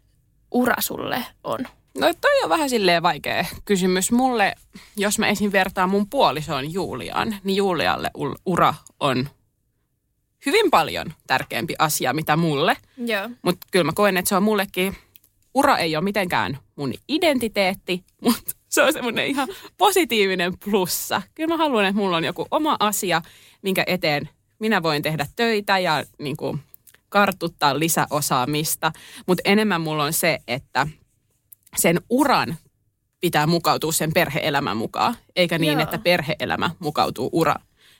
ura 0.52 0.76
sulle 0.80 1.26
on? 1.44 1.60
No 2.00 2.14
toi 2.22 2.44
on 2.44 2.50
vähän 2.50 2.70
silleen 2.70 3.04
vaikea 3.04 3.46
kysymys. 3.66 4.12
Mulle, 4.12 4.56
jos 4.98 5.20
mä 5.20 5.28
esim. 5.28 5.52
vertaan 5.52 5.90
mun 5.90 6.10
puolisoon 6.10 6.74
Juliaan, 6.74 7.36
niin 7.44 7.56
Julialle 7.56 8.12
ura 8.46 8.74
on 9.00 9.30
hyvin 10.46 10.72
paljon 10.72 11.14
tärkeämpi 11.28 11.76
asia, 11.80 12.14
mitä 12.14 12.38
mulle. 12.38 12.78
Mutta 13.42 13.68
kyllä 13.72 13.84
mä 13.84 13.92
koen, 13.96 14.18
että 14.18 14.30
se 14.30 14.36
on 14.36 14.44
mullekin, 14.44 14.96
ura 15.54 15.78
ei 15.78 15.96
ole 15.96 16.04
mitenkään 16.04 16.58
mun 16.76 16.94
identiteetti, 17.08 18.04
mutta 18.22 18.52
se 18.70 18.84
on 18.84 18.94
semmoinen 18.94 19.28
ihan 19.28 19.48
positiivinen 19.78 20.58
plussa. 20.58 21.22
Kyllä 21.36 21.48
mä 21.48 21.58
haluan, 21.58 21.86
että 21.86 22.02
mulla 22.02 22.18
on 22.18 22.26
joku 22.26 22.48
oma 22.52 22.78
asia, 22.80 23.22
minkä 23.62 23.84
eteen 23.88 24.30
minä 24.60 24.84
voin 24.84 25.02
tehdä 25.02 25.26
töitä 25.36 25.80
ja 25.80 26.04
niin 26.20 26.38
kuin, 26.38 26.60
kartuttaa 27.10 27.80
lisäosaamista. 27.80 28.92
Mutta 29.28 29.42
enemmän 29.46 29.82
mulla 29.82 30.04
on 30.04 30.14
se, 30.14 30.40
että 30.48 30.88
sen 31.76 32.02
uran 32.10 32.56
pitää 33.20 33.48
mukautua 33.48 33.92
sen 33.92 34.14
perheelämän 34.14 34.78
mukaan, 34.78 35.16
eikä 35.36 35.58
niin, 35.58 35.74
Joo. 35.74 35.84
että 35.84 35.98
perheelämä 35.98 36.70
mukautuu 36.80 37.30
ura, 37.32 37.56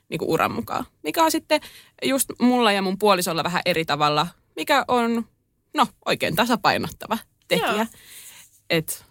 niin 0.10 0.20
kuin 0.20 0.30
uran 0.30 0.52
mukaan. 0.52 0.86
Mikä 1.04 1.24
on 1.24 1.32
sitten 1.32 1.62
just 2.04 2.30
mulla 2.42 2.72
ja 2.72 2.82
mun 2.82 2.98
puolisolla 2.98 3.44
vähän 3.44 3.62
eri 3.66 3.86
tavalla, 3.86 4.28
mikä 4.56 4.86
on 4.88 5.26
no 5.74 5.88
oikein 6.06 6.36
tasapainottava 6.36 7.18
tekijä. 7.48 7.88
Et 8.70 9.06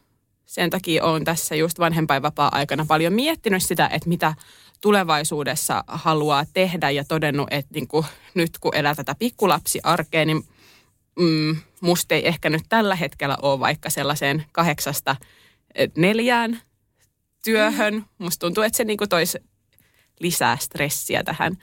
sen 0.47 0.71
takia 0.71 1.05
olen 1.05 1.25
tässä 1.25 1.55
just 1.55 1.79
vanhempainvapaa-aikana 1.79 2.85
paljon 2.88 3.12
miettinyt 3.12 3.62
sitä, 3.62 3.88
että 3.92 4.09
mitä 4.09 4.35
tulevaisuudessa 4.81 5.85
haluaa 5.87 6.45
tehdä 6.53 6.90
ja 6.90 7.05
todennut, 7.05 7.49
että 7.51 7.75
niin 7.75 7.88
kuin 7.88 8.07
nyt 8.35 8.51
kun 8.61 8.75
elää 8.75 8.95
tätä 8.95 9.14
pikkulapsiarkea, 9.19 10.25
niin 10.25 10.45
mm, 11.19 11.57
musta 11.81 12.15
ei 12.15 12.29
ehkä 12.29 12.51
nyt 12.51 12.63
tällä 12.69 12.97
hetkellä 12.97 13.37
ole 13.43 13.61
vaikka 13.61 13.91
sellaiseen 13.91 14.45
kahdeksasta 14.53 15.17
neljään 15.97 16.61
työhön. 17.45 17.95
Mm. 17.95 18.05
Musta 18.19 18.47
tuntuu, 18.47 18.65
että 18.65 18.77
se 18.77 18.85
niinku 18.85 19.07
toisi 19.07 19.39
lisää 20.21 20.57
stressiä 20.57 21.23
tähän, 21.23 21.57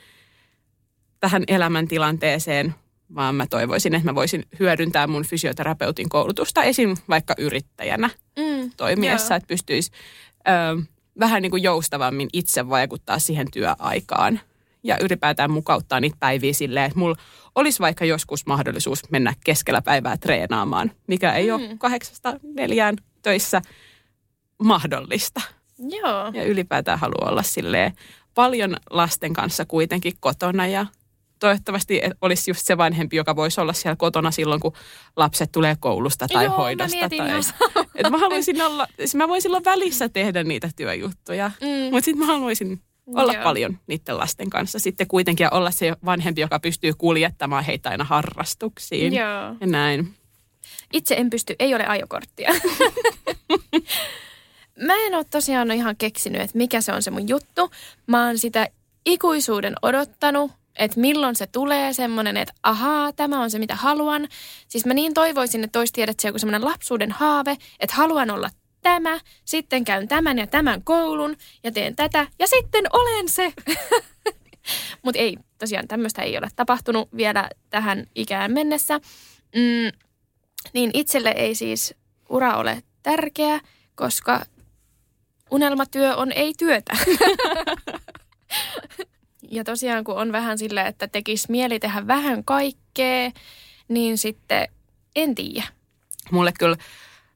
tähän 1.19 1.43
elämäntilanteeseen, 1.47 2.75
vaan 3.15 3.35
mä 3.35 3.47
toivoisin, 3.47 3.95
että 3.95 4.09
mä 4.09 4.15
voisin 4.15 4.43
hyödyntää 4.59 5.07
mun 5.07 5.25
fysioterapeutin 5.25 6.09
koulutusta 6.09 6.63
esim. 6.63 6.97
vaikka 7.09 7.35
yrittäjänä 7.37 8.09
mm, 8.39 8.71
toimiessa, 8.77 9.33
joo. 9.33 9.37
että 9.37 9.47
pystyisi 9.47 9.91
ö, 10.47 10.81
vähän 11.19 11.41
niin 11.41 11.51
kuin 11.51 11.63
joustavammin 11.63 12.29
itse 12.33 12.69
vaikuttaa 12.69 13.19
siihen 13.19 13.51
työaikaan 13.51 14.39
ja 14.83 14.97
ylipäätään 15.01 15.51
mukauttaa 15.51 15.99
niitä 15.99 16.17
päiviä 16.19 16.53
silleen, 16.53 16.85
että 16.85 16.99
mulla 16.99 17.15
olisi 17.55 17.79
vaikka 17.79 18.05
joskus 18.05 18.45
mahdollisuus 18.45 19.09
mennä 19.11 19.33
keskellä 19.45 19.81
päivää 19.81 20.17
treenaamaan, 20.17 20.91
mikä 21.07 21.33
ei 21.33 21.47
mm. 21.47 21.53
ole 21.53 21.75
kahdeksasta 21.79 22.39
neljään 22.55 22.95
töissä 23.21 23.61
mahdollista. 24.63 25.41
Joo. 25.79 26.31
Ja 26.33 26.43
ylipäätään 26.43 26.99
haluaa 26.99 27.29
olla 27.29 27.43
silleen 27.43 27.93
paljon 28.35 28.77
lasten 28.89 29.33
kanssa 29.33 29.65
kuitenkin 29.65 30.13
kotona 30.19 30.67
ja 30.67 30.85
toivottavasti 31.39 32.01
olisi 32.21 32.51
just 32.51 32.65
se 32.65 32.77
vanhempi, 32.77 33.15
joka 33.15 33.35
voisi 33.35 33.61
olla 33.61 33.73
siellä 33.73 33.95
kotona 33.95 34.31
silloin, 34.31 34.61
kun 34.61 34.73
lapset 35.17 35.51
tulee 35.51 35.75
koulusta 35.79 36.27
tai 36.27 36.43
Joo, 36.43 36.51
mä 36.53 36.57
hoidosta. 36.57 36.97
mietin 36.97 37.17
tai, 37.17 37.39
et 37.95 38.09
mä 38.09 38.17
haluaisin 38.17 38.61
olla, 38.61 38.87
siis 38.97 39.15
mä 39.15 39.27
voisin 39.27 39.51
olla 39.51 39.61
välissä 39.65 40.09
tehdä 40.09 40.43
niitä 40.43 40.69
työjuttuja, 40.75 41.51
Mm. 41.61 41.67
mutta 41.91 42.05
sitten 42.05 42.19
mä 42.19 42.25
haluaisin 42.25 42.81
olla 43.07 43.33
Joo. 43.33 43.43
paljon 43.43 43.79
niiden 43.87 44.17
lasten 44.17 44.49
kanssa 44.49 44.79
sitten 44.79 45.07
kuitenkin 45.07 45.43
ja 45.43 45.49
olla 45.49 45.71
se 45.71 45.93
vanhempi, 46.05 46.41
joka 46.41 46.59
pystyy 46.59 46.93
kuljettamaan 46.97 47.63
heitä 47.63 47.89
aina 47.89 48.03
harrastuksiin. 48.03 49.13
Joo. 49.13 49.55
Ja 49.59 49.67
näin. 49.67 50.13
Itse 50.93 51.15
en 51.15 51.29
pysty, 51.29 51.55
ei 51.59 51.75
ole 51.75 51.85
ajokorttia. 51.87 52.51
Mä 54.79 54.93
en 54.95 55.15
ole 55.15 55.23
tosiaan 55.23 55.71
ihan 55.71 55.95
keksinyt, 55.97 56.41
että 56.41 56.57
mikä 56.57 56.81
se 56.81 56.93
on 56.93 57.03
se 57.03 57.11
mun 57.11 57.29
juttu. 57.29 57.71
Mä 58.07 58.25
oon 58.25 58.37
sitä 58.37 58.67
ikuisuuden 59.05 59.75
odottanut, 59.81 60.51
että 60.75 60.99
milloin 60.99 61.35
se 61.35 61.47
tulee 61.47 61.93
semmoinen, 61.93 62.37
että 62.37 62.53
ahaa, 62.63 63.11
tämä 63.11 63.41
on 63.41 63.51
se 63.51 63.59
mitä 63.59 63.75
haluan. 63.75 64.27
Siis 64.67 64.85
mä 64.85 64.93
niin 64.93 65.13
toivoisin, 65.13 65.63
että 65.63 65.79
olisi 65.79 65.93
tiedät 65.93 66.19
se 66.19 66.27
joku 66.27 66.39
semmoinen 66.39 66.65
lapsuuden 66.65 67.11
haave, 67.11 67.57
että 67.79 67.95
haluan 67.95 68.29
olla 68.29 68.49
tämä, 68.83 69.19
sitten 69.45 69.85
käyn 69.85 70.07
tämän 70.07 70.37
ja 70.37 70.47
tämän 70.47 70.83
koulun 70.83 71.37
ja 71.63 71.71
teen 71.71 71.95
tätä 71.95 72.27
ja 72.39 72.47
sitten 72.47 72.85
olen 72.93 73.29
se. 73.29 73.53
Mutta 75.03 75.19
ei, 75.19 75.37
tosiaan 75.59 75.87
tämmöistä 75.87 76.21
ei 76.21 76.37
ole 76.37 76.47
tapahtunut 76.55 77.09
vielä 77.17 77.49
tähän 77.69 78.07
ikään 78.15 78.51
mennessä. 78.51 78.99
Mm, 79.55 79.99
niin 80.73 80.91
itselle 80.93 81.29
ei 81.29 81.55
siis 81.55 81.95
ura 82.29 82.57
ole 82.57 82.83
tärkeä, 83.03 83.59
koska 83.95 84.45
unelmatyö 85.51 86.15
on 86.15 86.31
ei 86.31 86.53
työtä. 86.57 86.97
ja 89.51 89.63
tosiaan 89.63 90.03
kun 90.03 90.17
on 90.17 90.31
vähän 90.31 90.57
silleen, 90.57 90.87
että 90.87 91.07
tekisi 91.07 91.51
mieli 91.51 91.79
tehdä 91.79 92.07
vähän 92.07 92.43
kaikkea, 92.43 93.31
niin 93.87 94.17
sitten 94.17 94.67
en 95.15 95.35
tiedä. 95.35 95.63
Mulle 96.31 96.51
kyllä 96.59 96.77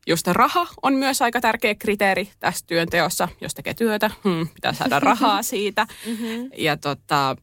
just 0.07 0.27
raha 0.27 0.67
on 0.81 0.93
myös 0.93 1.21
aika 1.21 1.41
tärkeä 1.41 1.75
kriteeri 1.75 2.29
tässä 2.39 2.65
työnteossa. 2.67 3.27
Jos 3.41 3.53
tekee 3.53 3.73
työtä, 3.73 4.11
hmm, 4.23 4.47
pitää 4.53 4.73
saada 4.73 4.99
rahaa 4.99 5.43
siitä. 5.53 5.87
Mm-hmm. 6.05 6.49
Ja 6.57 6.77
tota, 6.77 7.35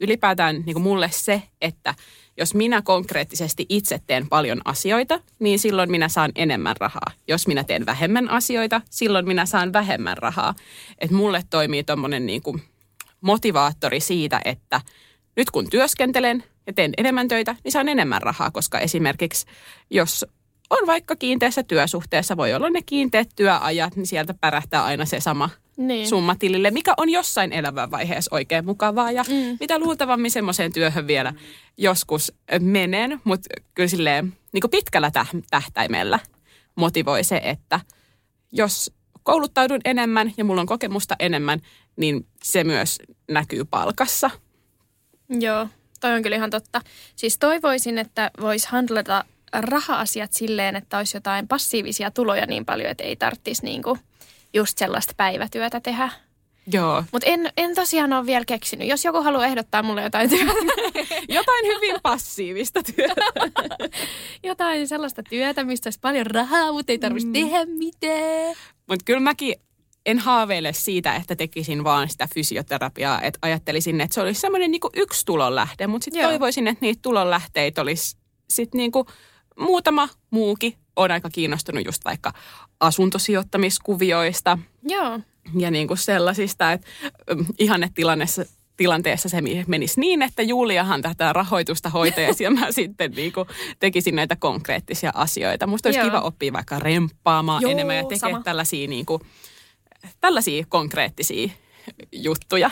ylipäätään 0.00 0.62
niin 0.66 0.74
kuin 0.74 0.82
mulle 0.82 1.10
se, 1.12 1.42
että 1.60 1.94
jos 2.36 2.54
minä 2.54 2.82
konkreettisesti 2.82 3.66
itse 3.68 4.00
teen 4.06 4.28
paljon 4.28 4.60
asioita, 4.64 5.20
niin 5.38 5.58
silloin 5.58 5.90
minä 5.90 6.08
saan 6.08 6.32
enemmän 6.34 6.76
rahaa. 6.80 7.12
Jos 7.28 7.46
minä 7.46 7.64
teen 7.64 7.86
vähemmän 7.86 8.30
asioita, 8.30 8.80
silloin 8.90 9.26
minä 9.28 9.46
saan 9.46 9.72
vähemmän 9.72 10.18
rahaa. 10.18 10.54
Et 10.98 11.10
mulle 11.10 11.42
toimii 11.50 11.84
tuommoinen 11.84 12.26
niin 12.26 12.42
kuin 12.42 12.62
motivaattori 13.20 14.00
siitä, 14.00 14.40
että 14.44 14.80
nyt 15.36 15.50
kun 15.50 15.70
työskentelen 15.70 16.44
ja 16.66 16.72
teen 16.72 16.92
enemmän 16.96 17.28
töitä, 17.28 17.56
niin 17.64 17.72
saan 17.72 17.88
enemmän 17.88 18.22
rahaa, 18.22 18.50
koska 18.50 18.78
esimerkiksi 18.78 19.46
jos 19.90 20.26
on 20.70 20.86
vaikka 20.86 21.16
kiinteässä 21.16 21.62
työsuhteessa, 21.62 22.36
voi 22.36 22.54
olla 22.54 22.70
ne 22.70 22.82
kiinteät 22.86 23.28
työajat, 23.36 23.96
niin 23.96 24.06
sieltä 24.06 24.34
pärähtää 24.40 24.84
aina 24.84 25.04
se 25.04 25.20
sama 25.20 25.50
Niin. 25.76 26.08
summa 26.08 26.34
tilille, 26.34 26.70
mikä 26.70 26.94
on 26.96 27.08
jossain 27.10 27.52
elämänvaiheessa 27.52 28.34
oikein 28.34 28.64
mukavaa. 28.64 29.10
Ja 29.12 29.22
Mm. 29.28 29.56
mitä 29.60 29.78
luultavammin 29.78 30.30
semmoiseen 30.30 30.72
työhön 30.72 31.06
vielä 31.06 31.32
joskus 31.76 32.32
menen, 32.60 33.20
mutta 33.24 33.48
kyllä 33.74 33.88
silleen 33.88 34.32
niin 34.52 34.60
kuin 34.60 34.70
pitkällä 34.70 35.10
täh- 35.18 35.42
tähtäimellä 35.50 36.18
motivoi 36.74 37.24
se, 37.24 37.40
että 37.44 37.80
jos 38.52 38.92
kouluttaudun 39.22 39.80
enemmän 39.84 40.32
ja 40.36 40.44
mulla 40.44 40.60
on 40.60 40.66
kokemusta 40.66 41.16
enemmän, 41.18 41.60
niin 41.96 42.26
se 42.44 42.64
myös 42.64 42.98
näkyy 43.30 43.64
palkassa. 43.64 44.30
Joo, 45.28 45.68
toi 46.00 46.14
on 46.14 46.22
kyllä 46.22 46.36
ihan 46.36 46.50
totta. 46.50 46.80
Siis 47.16 47.38
toivoisin, 47.38 47.98
että 47.98 48.30
voisi 48.40 48.68
handlata 48.70 49.24
raha-asiat 49.52 50.32
silleen, 50.32 50.76
että 50.76 50.98
olisi 50.98 51.16
jotain 51.16 51.48
passiivisia 51.48 52.10
tuloja 52.10 52.46
niin 52.46 52.64
paljon, 52.64 52.90
että 52.90 53.04
ei 53.04 53.16
tarvitsisi 53.16 53.64
niinku 53.64 53.98
just 54.54 54.78
sellaista 54.78 55.14
päivätyötä 55.16 55.80
tehdä. 55.80 56.10
Joo. 56.72 57.04
Mutta 57.12 57.28
en, 57.28 57.52
en 57.56 57.74
tosiaan 57.74 58.12
ole 58.12 58.26
vielä 58.26 58.44
keksinyt. 58.44 58.88
Jos 58.88 59.04
joku 59.04 59.22
haluaa 59.22 59.46
ehdottaa 59.46 59.82
mulle 59.82 60.02
jotain 60.02 60.30
työtä, 60.30 60.52
Jotain 61.28 61.66
hyvin 61.66 61.96
passiivista 62.02 62.80
työtä. 62.82 63.22
jotain 64.48 64.88
sellaista 64.88 65.22
työtä, 65.22 65.64
mistä 65.64 65.86
olisi 65.86 66.00
paljon 66.00 66.26
rahaa, 66.26 66.72
mutta 66.72 66.92
ei 66.92 66.98
tarvitsisi 66.98 67.26
mm. 67.26 67.32
tehdä 67.32 67.66
mitään. 67.66 68.56
Mutta 68.88 69.04
kyllä 69.04 69.20
mäkin 69.20 69.54
en 70.06 70.18
haaveile 70.18 70.72
siitä, 70.72 71.14
että 71.14 71.36
tekisin 71.36 71.84
vaan 71.84 72.08
sitä 72.08 72.28
fysioterapiaa. 72.34 73.22
Että 73.22 73.38
ajattelisin, 73.42 74.00
että 74.00 74.14
se 74.14 74.20
olisi 74.20 74.40
semmoinen 74.40 74.70
niinku 74.70 74.90
yksi 74.96 75.26
tulonlähde. 75.26 75.86
Mutta 75.86 76.04
sitten 76.04 76.22
toivoisin, 76.22 76.68
että 76.68 76.86
niitä 76.86 77.02
tulonlähteitä 77.02 77.82
olisi 77.82 78.16
sitten 78.50 78.78
niinku 78.78 79.06
muutama 79.58 80.08
muukin. 80.30 80.74
on 80.96 81.10
aika 81.10 81.30
kiinnostunut 81.30 81.84
just 81.84 82.04
vaikka 82.04 82.32
asuntosijoittamiskuvioista 82.80 84.58
Joo. 84.82 85.20
ja 85.58 85.70
niinku 85.70 85.96
sellaisista, 85.96 86.72
että 86.72 86.86
ähm, 87.30 87.40
ihannetilanteessa 87.58 88.44
tilanteessa 88.78 89.28
se 89.28 89.42
menisi 89.66 90.00
niin, 90.00 90.22
että 90.22 90.42
Juliahan 90.42 91.02
tätä 91.02 91.32
rahoitusta 91.32 91.90
hoitaisi 91.90 92.44
ja 92.44 92.50
mä 92.50 92.72
sitten 92.72 93.10
niinku 93.10 93.46
tekisin 93.78 94.16
näitä 94.16 94.36
konkreettisia 94.36 95.12
asioita. 95.14 95.66
Musta 95.66 95.88
olisi 95.88 95.98
Joo. 95.98 96.08
kiva 96.08 96.20
oppia 96.20 96.52
vaikka 96.52 96.78
remppaamaan 96.78 97.62
Joo, 97.62 97.70
enemmän 97.70 97.96
ja 97.96 98.04
tekemään 98.04 98.42
tällaisia, 98.42 98.88
niinku, 98.88 99.20
tällaisia 100.20 100.64
konkreettisia 100.68 101.48
juttuja. 102.12 102.70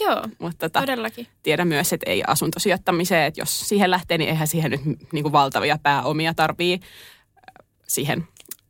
Joo, 0.00 0.22
Mutta 0.38 0.68
tota, 0.68 0.80
todellakin. 0.80 1.26
tiedän 1.42 1.68
myös, 1.68 1.92
että 1.92 2.10
ei 2.10 2.22
asuntosijoittamiseen, 2.26 3.24
että 3.26 3.40
jos 3.40 3.60
siihen 3.68 3.90
lähtee, 3.90 4.18
niin 4.18 4.30
eihän 4.30 4.46
siihen 4.48 4.70
nyt 4.70 5.12
niinku 5.12 5.32
valtavia 5.32 5.78
pääomia 5.82 6.34
tarvii 6.34 6.74
äh, 6.82 7.66
siihen 7.88 8.28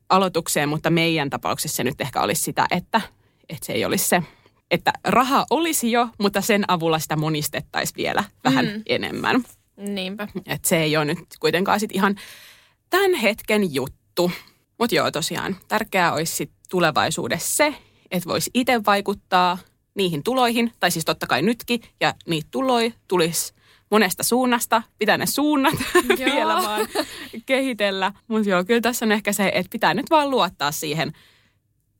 aloitukseen, 0.08 0.68
mutta 0.68 0.90
meidän 0.90 1.30
tapauksessa 1.30 1.76
se 1.76 1.84
nyt 1.84 2.00
ehkä 2.00 2.20
olisi 2.20 2.42
sitä, 2.42 2.66
että, 2.70 3.00
että 3.48 3.66
se 3.66 3.72
ei 3.72 3.84
olisi 3.84 4.08
se, 4.08 4.22
että 4.70 4.92
raha 5.04 5.46
olisi 5.50 5.92
jo, 5.92 6.08
mutta 6.18 6.40
sen 6.40 6.64
avulla 6.68 6.98
sitä 6.98 7.16
monistettaisiin 7.16 7.96
vielä 7.96 8.24
vähän 8.44 8.64
Mm. 8.66 8.82
enemmän. 8.86 9.44
Niinpä. 9.76 10.28
Että 10.46 10.68
se 10.68 10.76
ei 10.82 10.96
ole 10.96 11.04
nyt 11.04 11.18
kuitenkaan 11.40 11.80
sit 11.80 11.90
ihan 11.94 12.16
tämän 12.90 13.14
hetken 13.14 13.74
juttu. 13.74 14.30
Mutta 14.78 14.94
joo, 14.94 15.10
tosiaan 15.10 15.56
tärkeää 15.68 16.12
olisi 16.12 16.36
sit 16.36 16.50
tulevaisuudessa 16.70 17.56
se, 17.56 17.74
että 18.10 18.28
voisi 18.28 18.50
itse 18.54 18.80
vaikuttaa 18.86 19.58
niihin 19.94 20.22
tuloihin, 20.22 20.72
tai 20.80 20.90
siis 20.90 21.04
totta 21.04 21.26
kai 21.26 21.42
nytkin, 21.42 21.80
ja 22.00 22.14
niitä 22.26 22.48
tuloja 22.50 22.90
tulisi 23.08 23.54
monesta 23.90 24.22
suunnasta, 24.22 24.82
pitää 24.98 25.18
ne 25.18 25.26
suunnat 25.26 25.74
vielä 26.24 26.54
vaan 26.54 26.88
kehitellä. 27.46 28.12
Mutta 28.28 28.48
joo, 28.48 28.64
kyllä 28.64 28.80
tässä 28.80 29.04
on 29.04 29.12
ehkä 29.12 29.32
se, 29.32 29.52
että 29.54 29.70
pitää 29.70 29.94
nyt 29.94 30.10
vaan 30.10 30.30
luottaa 30.30 30.72
siihen, 30.72 31.12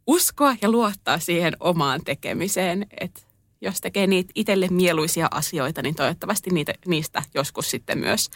uskoa 0.07 0.57
ja 0.63 0.71
luottaa 0.71 1.19
siihen 1.19 1.57
omaan 1.61 2.01
tekemiseen, 2.05 2.87
että 3.01 3.21
jos 3.61 3.81
tekee 3.81 4.07
niitä 4.07 4.33
itselle 4.35 4.69
mieluisia 4.71 5.29
asioita, 5.31 5.83
niin 5.83 5.95
toivottavasti 5.95 6.51
niitä, 6.51 6.75
niistä 6.87 7.23
joskus 7.35 7.71
sitten 7.71 7.99
myös 7.99 8.31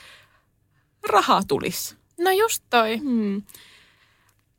rahaa 1.09 1.43
tulisi. 1.49 1.97
No 2.21 2.31
just 2.31 2.65
toi. 2.71 2.99
Hmm. 2.99 3.43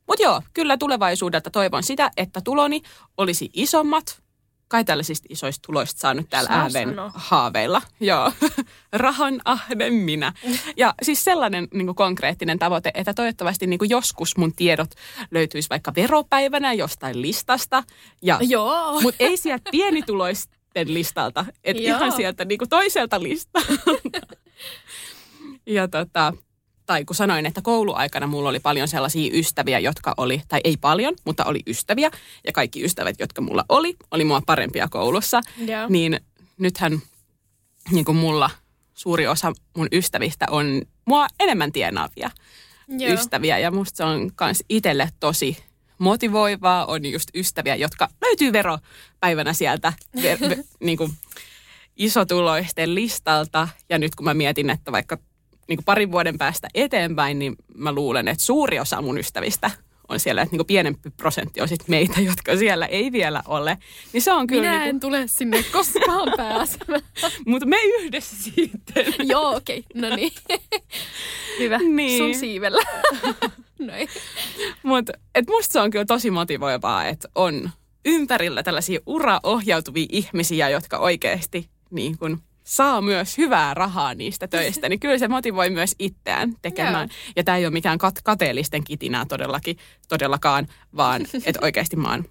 Mutta 0.08 0.23
joo, 0.23 0.41
kyllä 0.53 0.77
tulevaisuudelta 0.77 1.49
toivon 1.49 1.84
sitä, 1.84 2.12
että 2.17 2.41
tuloni 2.41 2.82
olisi 3.17 3.49
isommat. 3.53 4.22
Kai 4.67 4.84
tällaisista 4.86 5.28
isoista 5.30 5.67
tuloista 5.67 5.99
saa 5.99 6.13
nyt 6.13 6.30
täällä 6.30 6.49
ääven 6.52 6.95
haaveilla. 7.13 7.82
Joo, 7.99 8.32
rahan 8.93 9.41
ahden 9.45 9.93
minä. 9.93 10.34
Ja 10.78 10.93
siis 11.02 11.23
sellainen 11.23 11.67
niin 11.73 11.95
konkreettinen 11.95 12.60
tavoite, 12.60 12.91
että 12.93 13.13
toivottavasti 13.13 13.67
niin 13.67 13.80
joskus 13.89 14.38
mun 14.38 14.54
tiedot 14.54 14.89
löytyisi 15.32 15.69
vaikka 15.69 15.93
veropäivänä 15.95 16.73
jostain 16.73 17.21
listasta. 17.21 17.84
Ja, 18.21 18.39
Joo. 18.41 19.02
mutta 19.02 19.23
ei 19.23 19.38
sieltä 19.38 19.69
pienituloisten 19.71 20.93
listalta, 20.93 21.45
että 21.63 21.84
ihan 21.84 22.12
sieltä 22.12 22.45
niin 22.45 22.60
toiselta 22.69 23.23
listalta. 23.23 23.73
ja 25.65 25.88
tota, 25.88 26.34
tai 26.93 27.06
kun 27.06 27.15
sanoin, 27.15 27.45
että 27.45 27.62
kouluaikana 27.62 28.27
mulla 28.27 28.49
oli 28.49 28.60
paljon 28.60 28.88
sellaisia 28.88 29.31
ystäviä, 29.33 29.79
jotka 29.79 30.13
oli, 30.17 30.41
tai 30.48 30.62
ei 30.63 30.77
paljon, 30.77 31.15
mutta 31.25 31.46
oli 31.46 31.60
ystäviä. 31.67 32.12
Ja 32.48 32.52
kaikki 32.52 32.85
ystävät, 32.85 33.15
jotka 33.19 33.41
mulla 33.41 33.65
oli, 33.69 33.96
oli 34.12 34.23
mua 34.23 34.41
parempia 34.46 34.87
koulussa. 34.87 35.41
Joo. 35.58 35.85
Niin 35.89 36.19
nythän 36.58 37.02
niin 37.91 38.06
kuin 38.06 38.15
mulla 38.15 38.50
suuri 38.94 39.27
osa 39.27 39.54
mun 39.77 39.87
ystävistä 39.91 40.46
on 40.50 40.81
mua 41.06 41.27
enemmän 41.39 41.71
tienaavia 41.71 42.29
Joo. 42.87 43.13
ystäviä. 43.13 43.58
Ja 43.58 43.71
musta 43.71 43.98
se 43.98 44.04
on 44.04 44.31
kans 44.35 44.63
itselle 44.69 45.10
tosi 45.19 45.58
motivoivaa. 45.98 46.85
On 46.85 47.06
just 47.06 47.29
ystäviä, 47.35 47.75
jotka 47.75 48.10
löytyy 48.21 48.54
veropäivänä 48.54 49.54
sieltä 49.54 49.94
ver, 50.21 50.39
ver, 50.50 50.58
niin 50.79 50.98
kuin 50.98 51.12
isotuloisten 51.96 52.96
listalta. 52.96 53.67
Ja 53.89 54.00
nyt 54.00 54.15
kun 54.15 54.23
mä 54.23 54.33
mietin, 54.33 54.69
että 54.69 54.91
vaikka 54.91 55.17
niin 55.67 55.77
kuin 55.77 55.85
parin 55.85 56.11
vuoden 56.11 56.37
päästä 56.37 56.67
eteenpäin, 56.73 57.39
niin 57.39 57.55
mä 57.75 57.91
luulen, 57.91 58.27
että 58.27 58.43
suuri 58.43 58.79
osa 58.79 59.01
mun 59.01 59.17
ystävistä 59.17 59.71
on 60.09 60.19
siellä, 60.19 60.41
että 60.41 60.57
niin 60.57 60.65
pienempi 60.65 61.09
prosentti 61.09 61.61
on 61.61 61.67
sitten 61.67 61.85
meitä, 61.89 62.21
jotka 62.29 62.57
siellä 62.57 62.85
ei 62.85 63.11
vielä 63.11 63.43
ole. 63.47 63.77
Niin 64.13 64.21
se 64.21 64.33
on 64.33 64.47
kyllä 64.47 64.61
Minä 64.61 64.79
niin 64.79 64.89
en 64.89 64.99
tule 64.99 65.27
sinne 65.27 65.63
koskaan 65.71 66.33
pääsemään. 66.37 67.01
mutta 67.45 67.65
me 67.65 67.77
yhdessä 67.83 68.35
sitten. 68.43 69.05
Joo, 69.31 69.55
okei. 69.55 69.83
Okay. 69.95 70.09
No 70.09 70.15
niin. 70.15 70.31
Hyvä. 71.59 71.77
Niin. 71.77 72.17
Sun 72.17 72.35
siivellä. 72.35 72.83
Noin. 73.79 74.09
Mutta 74.83 75.13
et 75.35 75.47
musta 75.47 75.73
se 75.73 75.79
on 75.79 75.91
kyllä 75.91 76.05
tosi 76.05 76.31
motivoivaa, 76.31 77.05
että 77.05 77.29
on 77.35 77.69
ympärillä 78.05 78.63
tällaisia 78.63 78.99
uraohjautuvia 79.05 80.05
ihmisiä, 80.09 80.69
jotka 80.69 80.97
oikeasti 80.97 81.69
niin 81.91 82.17
kun, 82.17 82.41
saa 82.63 83.01
myös 83.01 83.37
hyvää 83.37 83.73
rahaa 83.73 84.13
niistä 84.13 84.47
töistä, 84.47 84.89
niin 84.89 84.99
kyllä 84.99 85.17
se 85.17 85.27
motivoi 85.27 85.69
myös 85.69 85.95
itseään 85.99 86.53
tekemään. 86.61 87.09
Ja 87.35 87.43
tämä 87.43 87.57
ei 87.57 87.65
ole 87.65 87.73
mikään 87.73 87.99
kat- 88.03 88.21
kateellisten 88.23 88.83
kitinää 88.83 89.25
todellakin, 89.25 89.77
todellakaan, 90.09 90.67
vaan 90.95 91.21
että 91.45 91.59
oikeasti 91.61 91.95
mä 91.95 92.11
oon 92.11 92.25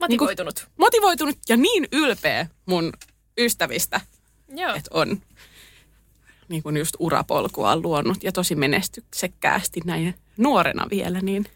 Motivoitunut. 0.00 0.66
motivoitunut 0.76 1.38
ja 1.48 1.56
niin 1.56 1.88
ylpeä 1.92 2.46
mun 2.66 2.92
ystävistä, 3.38 4.00
Joo. 4.56 4.74
että 4.74 4.90
on 4.94 5.22
niin 6.48 6.62
kuin 6.62 6.76
just 6.76 6.94
urapolkua 6.98 7.76
luonut 7.76 8.24
ja 8.24 8.32
tosi 8.32 8.54
menestyksekkäästi 8.54 9.80
näin 9.84 10.14
nuorena 10.36 10.86
vielä, 10.90 11.20
niin 11.20 11.46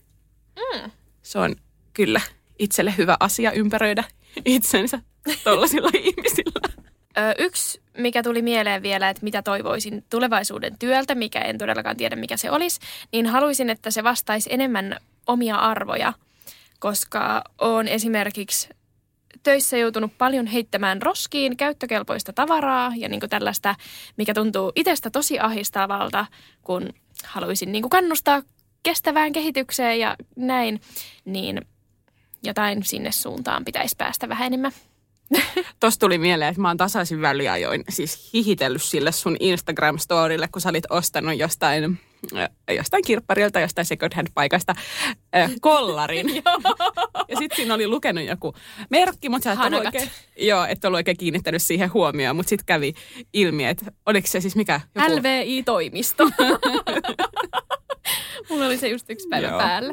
mm. 0.56 0.90
se 1.22 1.38
on 1.38 1.56
kyllä 1.92 2.20
itselle 2.58 2.94
hyvä 2.98 3.16
asia 3.20 3.52
ympäröidä 3.52 4.04
itsensä 4.44 5.00
tollaisilla 5.44 5.90
ihmisillä. 5.94 6.75
Ö, 7.18 7.34
yksi, 7.38 7.82
mikä 7.98 8.22
tuli 8.22 8.42
mieleen 8.42 8.82
vielä, 8.82 9.10
että 9.10 9.24
mitä 9.24 9.42
toivoisin 9.42 10.04
tulevaisuuden 10.10 10.78
työltä, 10.78 11.14
mikä 11.14 11.40
en 11.40 11.58
todellakaan 11.58 11.96
tiedä 11.96 12.16
mikä 12.16 12.36
se 12.36 12.50
olisi, 12.50 12.80
niin 13.12 13.26
haluaisin, 13.26 13.70
että 13.70 13.90
se 13.90 14.04
vastaisi 14.04 14.52
enemmän 14.52 14.96
omia 15.26 15.56
arvoja, 15.56 16.12
koska 16.78 17.44
olen 17.58 17.88
esimerkiksi 17.88 18.68
töissä 19.42 19.76
joutunut 19.76 20.18
paljon 20.18 20.46
heittämään 20.46 21.02
roskiin 21.02 21.56
käyttökelpoista 21.56 22.32
tavaraa 22.32 22.92
ja 22.96 23.08
niin 23.08 23.20
tällaista, 23.30 23.74
mikä 24.16 24.34
tuntuu 24.34 24.72
itsestä 24.74 25.10
tosi 25.10 25.38
ahistavalta, 25.38 26.26
kun 26.62 26.88
haluaisin 27.24 27.72
niin 27.72 27.90
kannustaa 27.90 28.42
kestävään 28.82 29.32
kehitykseen 29.32 30.00
ja 30.00 30.16
näin, 30.36 30.80
niin 31.24 31.60
jotain 32.42 32.82
sinne 32.82 33.12
suuntaan 33.12 33.64
pitäisi 33.64 33.96
päästä 33.98 34.28
vähän 34.28 34.46
enemmän. 34.46 34.72
Tuosta 35.80 36.00
tuli 36.00 36.18
mieleen, 36.18 36.50
että 36.50 36.62
mä 36.62 36.68
oon 36.68 36.76
tasaisin 36.76 37.20
väliajoin 37.20 37.84
siis 37.88 38.30
hihitellyt 38.34 38.82
sille 38.82 39.12
sun 39.12 39.36
Instagram-storille, 39.40 40.48
kun 40.52 40.62
sä 40.62 40.68
olit 40.68 40.84
ostanut 40.90 41.38
jostain, 41.38 41.98
äh, 42.36 42.48
jostain 42.76 43.02
kirpparilta, 43.06 43.60
jostain 43.60 43.84
second 43.84 44.14
hand 44.14 44.28
paikasta 44.34 44.74
äh, 45.36 45.50
kollarin. 45.60 46.34
ja 47.28 47.36
sitten 47.38 47.56
siinä 47.56 47.74
oli 47.74 47.86
lukenut 47.86 48.24
joku 48.24 48.54
merkki, 48.90 49.28
mutta 49.28 49.44
sä 49.44 49.52
et 49.52 49.58
ollut 49.72 49.84
oikein, 49.86 50.10
joo, 50.36 50.64
et 50.64 50.84
ollut 50.84 50.98
oikein 50.98 51.16
kiinnittänyt 51.16 51.62
siihen 51.62 51.92
huomioon, 51.92 52.36
mutta 52.36 52.50
sitten 52.50 52.66
kävi 52.66 52.94
ilmi, 53.32 53.64
että 53.64 53.92
oliko 54.06 54.26
se 54.26 54.40
siis 54.40 54.56
mikä? 54.56 54.80
Joku, 54.94 55.12
LVI-toimisto. 55.12 56.30
Mulla 58.48 58.66
oli 58.66 58.78
se 58.78 58.88
just 58.88 59.10
yksi 59.10 59.28
päivä 59.28 59.46
Joo. 59.46 59.58
päällä. 59.58 59.92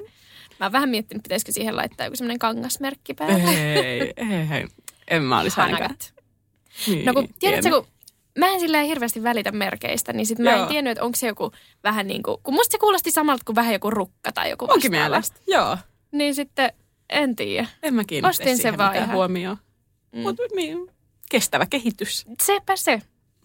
Mä 0.60 0.66
oon 0.66 0.72
vähän 0.72 0.90
miettinyt, 0.90 1.24
pitäisikö 1.24 1.52
siihen 1.52 1.76
laittaa 1.76 2.06
joku 2.06 2.16
semmoinen 2.16 2.40
kangasmerkki 2.40 3.14
päälle. 3.14 3.50
ei, 3.50 4.14
ei, 4.18 4.48
ei. 4.52 4.68
En 5.08 5.24
mä 5.24 5.40
olisi 5.40 5.62
ainakaan. 5.62 5.96
Niin, 6.88 7.06
No 7.06 7.14
kun, 7.14 7.28
tiedätkö, 7.40 7.62
tiennyt. 7.70 7.86
kun 7.86 7.94
mä 8.40 8.48
en 8.48 8.60
silleen 8.60 8.86
hirveästi 8.86 9.24
välitä 9.24 9.52
merkeistä, 9.52 10.14
niin 10.14 10.26
sit 10.26 10.40
mä 10.40 10.52
en 10.52 10.58
Joo. 10.58 10.68
tiennyt, 10.68 10.92
että 10.92 11.04
onko 11.04 11.16
se 11.16 11.28
joku 11.28 11.52
vähän 11.84 12.08
niin 12.08 12.24
kuin, 12.24 12.38
kun 12.44 12.54
musta 12.54 12.72
se 12.72 12.78
kuulosti 12.78 13.12
samalta 13.12 13.44
kuin 13.46 13.56
vähän 13.56 13.74
joku 13.74 13.90
rukka 13.92 14.32
tai 14.32 14.50
joku 14.50 14.66
Onkin 14.70 14.92
mielestä, 14.92 15.40
joo. 15.48 15.78
Niin 16.12 16.36
sitten, 16.36 16.74
en 17.10 17.36
tiedä. 17.36 17.68
En 17.84 17.94
mä 17.94 18.04
kiinnitä 18.04 18.30
Ostin 18.30 18.58
sen 18.58 18.78
vaan 18.78 18.96
ihan. 18.96 19.12
huomioon. 19.12 19.58
Mm. 20.12 20.20
Mutta 20.22 20.44
niin, 20.56 20.88
kestävä 21.30 21.66
kehitys. 21.66 22.26
Sepä 22.44 22.76
se. 22.76 23.02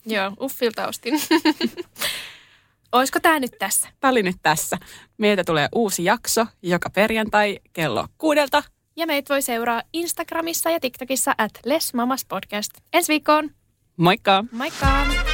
Joo, 0.07 0.33
Uffilta 0.41 0.89
ostin. 0.89 1.15
Olisiko 2.93 3.21
tää 3.21 3.41
nyt 3.41 3.53
tässä? 3.59 3.89
Tämä 4.01 4.11
oli 4.11 4.23
nyt 4.23 4.37
tässä. 4.43 4.79
Meiltä 5.19 5.45
tulee 5.45 5.69
uusi 5.75 6.05
jakso 6.05 6.47
joka 6.63 6.91
perjantai 6.91 7.59
kello 7.73 8.07
kuudelta. 8.19 8.63
Ja 8.99 9.07
meitä 9.07 9.35
voi 9.35 9.43
seuraa 9.43 9.83
Instagramissa 9.93 10.71
ja 10.71 10.81
TikTokissa 10.81 11.35
at 11.39 11.51
Les 11.65 11.95
Mamas 11.95 12.25
Podcast. 12.25 12.71
Ensi 12.93 13.13
viikkoon. 13.13 13.51
Moikka! 13.97 14.45
Moikka! 14.53 15.28